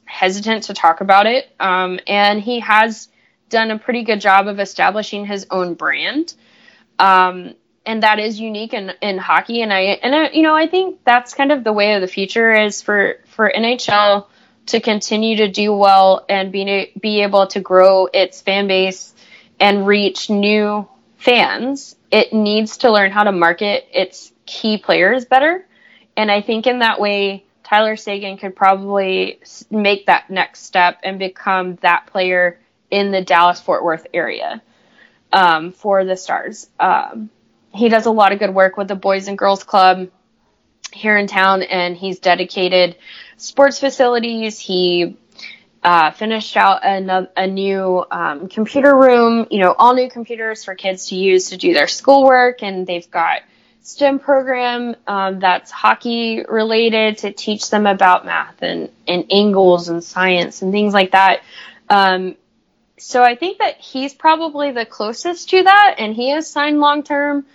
hesitant 0.09 0.63
to 0.63 0.73
talk 0.73 1.01
about 1.01 1.27
it. 1.27 1.47
Um, 1.59 1.99
and 2.07 2.41
he 2.41 2.59
has 2.61 3.09
done 3.47 3.71
a 3.71 3.77
pretty 3.77 4.03
good 4.03 4.19
job 4.19 4.47
of 4.47 4.59
establishing 4.59 5.25
his 5.25 5.45
own 5.51 5.75
brand. 5.75 6.33
Um, 6.97 7.53
and 7.85 8.03
that 8.03 8.19
is 8.19 8.39
unique 8.39 8.73
in, 8.73 8.91
in 9.01 9.17
hockey. 9.17 9.61
And 9.61 9.71
I, 9.71 9.81
and 9.81 10.15
I, 10.15 10.29
you 10.31 10.41
know, 10.41 10.55
I 10.55 10.67
think 10.67 10.99
that's 11.05 11.33
kind 11.33 11.51
of 11.51 11.63
the 11.63 11.71
way 11.71 11.93
of 11.93 12.01
the 12.01 12.07
future 12.07 12.51
is 12.51 12.81
for, 12.81 13.19
for 13.25 13.51
NHL 13.55 14.25
to 14.67 14.79
continue 14.79 15.37
to 15.37 15.47
do 15.47 15.73
well 15.73 16.25
and 16.27 16.51
be, 16.51 16.91
be 16.99 17.21
able 17.21 17.47
to 17.47 17.59
grow 17.59 18.07
its 18.07 18.41
fan 18.41 18.67
base 18.67 19.13
and 19.59 19.85
reach 19.87 20.29
new 20.29 20.87
fans. 21.17 21.95
It 22.11 22.33
needs 22.33 22.77
to 22.79 22.91
learn 22.91 23.11
how 23.11 23.23
to 23.23 23.31
market 23.31 23.87
its 23.93 24.31
key 24.45 24.77
players 24.77 25.25
better. 25.25 25.65
And 26.17 26.31
I 26.31 26.41
think 26.41 26.67
in 26.67 26.79
that 26.79 26.99
way, 26.99 27.45
Tyler 27.69 27.95
Seguin 27.95 28.37
could 28.37 28.55
probably 28.55 29.39
make 29.69 30.07
that 30.07 30.31
next 30.31 30.63
step 30.63 31.01
and 31.03 31.19
become 31.19 31.75
that 31.81 32.07
player 32.07 32.59
in 32.89 33.11
the 33.11 33.21
Dallas 33.21 33.61
Fort 33.61 33.83
Worth 33.83 34.07
area 34.11 34.63
um, 35.31 35.71
for 35.71 36.03
the 36.03 36.17
Stars. 36.17 36.67
Um, 36.79 37.29
he 37.71 37.89
does 37.89 38.07
a 38.07 38.11
lot 38.11 38.31
of 38.31 38.39
good 38.39 38.55
work 38.55 38.75
with 38.75 38.87
the 38.87 38.95
Boys 38.95 39.27
and 39.27 39.37
Girls 39.37 39.63
Club 39.63 40.09
here 40.91 41.15
in 41.15 41.27
town, 41.27 41.61
and 41.61 41.95
he's 41.95 42.17
dedicated 42.17 42.95
sports 43.37 43.79
facilities. 43.79 44.57
He 44.57 45.15
uh, 45.83 46.09
finished 46.09 46.57
out 46.57 46.83
a, 46.83 47.29
a 47.37 47.45
new 47.45 48.03
um, 48.09 48.49
computer 48.49 48.95
room, 48.95 49.45
you 49.51 49.59
know, 49.59 49.75
all 49.77 49.93
new 49.93 50.09
computers 50.09 50.65
for 50.65 50.73
kids 50.73 51.09
to 51.09 51.15
use 51.15 51.51
to 51.51 51.57
do 51.57 51.75
their 51.75 51.87
schoolwork, 51.87 52.63
and 52.63 52.87
they've 52.87 53.11
got 53.11 53.43
STEM 53.89 54.19
program 54.19 54.95
um, 55.07 55.39
that's 55.39 55.71
hockey 55.71 56.43
related 56.47 57.19
to 57.19 57.31
teach 57.31 57.69
them 57.69 57.87
about 57.87 58.25
math 58.25 58.61
and, 58.61 58.89
and 59.07 59.25
angles 59.31 59.89
and 59.89 60.03
science 60.03 60.61
and 60.61 60.71
things 60.71 60.93
like 60.93 61.11
that. 61.11 61.41
Um, 61.89 62.35
so 62.97 63.23
I 63.23 63.35
think 63.35 63.59
that 63.59 63.77
he's 63.77 64.13
probably 64.13 64.71
the 64.71 64.85
closest 64.85 65.49
to 65.49 65.63
that, 65.63 65.95
and 65.97 66.13
he 66.13 66.31
is 66.31 66.47
signed 66.47 66.79
long 66.79 67.03
term. 67.03 67.45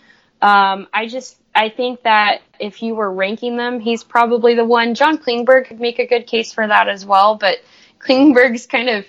Um, 0.42 0.88
I 0.92 1.06
just 1.06 1.36
I 1.54 1.68
think 1.68 2.02
that 2.02 2.42
if 2.58 2.82
you 2.82 2.94
were 2.94 3.10
ranking 3.10 3.56
them, 3.56 3.78
he's 3.78 4.02
probably 4.02 4.54
the 4.54 4.64
one. 4.64 4.94
John 4.94 5.18
Klingberg 5.18 5.66
could 5.66 5.80
make 5.80 5.98
a 5.98 6.06
good 6.06 6.26
case 6.26 6.52
for 6.52 6.66
that 6.66 6.88
as 6.88 7.06
well, 7.06 7.36
but 7.36 7.58
Klingberg's 8.00 8.66
kind 8.66 8.88
of 8.88 9.06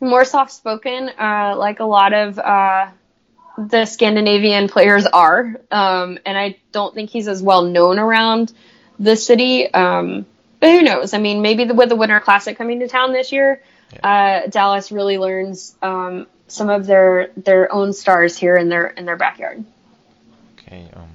more 0.00 0.24
soft 0.24 0.52
spoken, 0.52 1.08
uh, 1.18 1.54
like 1.56 1.80
a 1.80 1.84
lot 1.84 2.12
of 2.12 2.38
uh, 2.38 2.88
the 3.58 3.86
Scandinavian 3.86 4.68
players 4.68 5.04
are, 5.04 5.60
um, 5.72 6.18
and 6.24 6.38
I 6.38 6.56
don't 6.70 6.94
think 6.94 7.10
he's 7.10 7.26
as 7.26 7.42
well 7.42 7.62
known 7.62 7.98
around 7.98 8.52
the 9.00 9.16
city. 9.16 9.72
Um, 9.72 10.26
but 10.60 10.70
who 10.70 10.82
knows? 10.82 11.12
I 11.12 11.18
mean, 11.18 11.42
maybe 11.42 11.64
the, 11.64 11.74
with 11.74 11.88
the 11.88 11.96
Winter 11.96 12.20
Classic 12.20 12.56
coming 12.56 12.80
to 12.80 12.88
town 12.88 13.12
this 13.12 13.32
year, 13.32 13.60
yeah. 13.92 14.42
uh, 14.44 14.48
Dallas 14.48 14.92
really 14.92 15.18
learns 15.18 15.74
um, 15.82 16.28
some 16.46 16.68
of 16.68 16.86
their 16.86 17.30
their 17.36 17.72
own 17.72 17.92
stars 17.92 18.36
here 18.36 18.56
in 18.56 18.68
their 18.68 18.86
in 18.86 19.04
their 19.04 19.16
backyard. 19.16 19.64
Okay. 20.58 20.88
Um, 20.94 21.08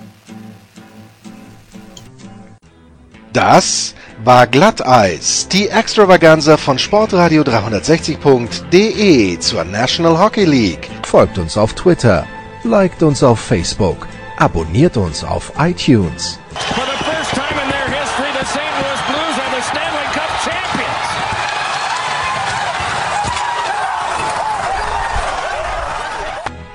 Das 3.33 3.94
war 4.25 4.46
Glatteis, 4.46 5.49
die 5.49 5.68
Extravaganza 5.68 6.57
von 6.57 6.79
Sportradio 6.79 7.42
360.de 7.42 9.38
zur 9.38 9.64
National 9.64 10.18
Hockey 10.18 10.44
League. 10.44 10.88
Folgt 11.03 11.38
uns 11.38 11.57
auf 11.57 11.75
Twitter, 11.75 12.27
liked 12.64 13.03
uns 13.03 13.23
auf 13.23 13.38
Facebook, 13.40 14.07
abonniert 14.37 14.96
uns 14.96 15.23
auf 15.25 15.53
iTunes. 15.59 16.38
For 16.53 16.85
the 16.85 17.05
first 17.05 17.35
time 17.35 17.61
in 17.62 17.70
their 17.70 17.88
history, 17.88 18.31
the 18.38 18.44
St. 18.44 18.61
Louis 18.81 19.01
Blues 19.09 19.38
are 19.38 19.51
the 19.57 19.62
Stanley 19.62 20.05
Cup 20.12 20.31
champions. 20.44 21.09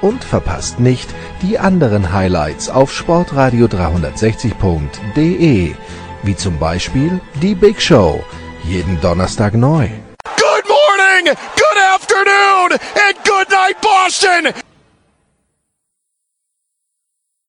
Und 0.01 0.23
verpasst 0.23 0.79
nicht 0.79 1.09
die 1.41 1.59
anderen 1.59 2.13
Highlights 2.13 2.69
auf 2.69 2.93
Sportradio 2.93 3.65
360.de 3.67 5.75
wie 6.25 6.35
zum 6.35 6.57
Beispiel 6.57 7.21
die 7.41 7.55
Big 7.55 7.81
Show, 7.81 8.23
jeden 8.63 8.99
Donnerstag 9.01 9.53
neu. 9.53 9.87
Good 10.37 10.67
morning, 10.67 11.35
good 11.55 11.77
afternoon, 11.93 12.71
and 12.71 13.23
good 13.23 13.49
night, 13.49 13.79
Boston! 13.81 14.53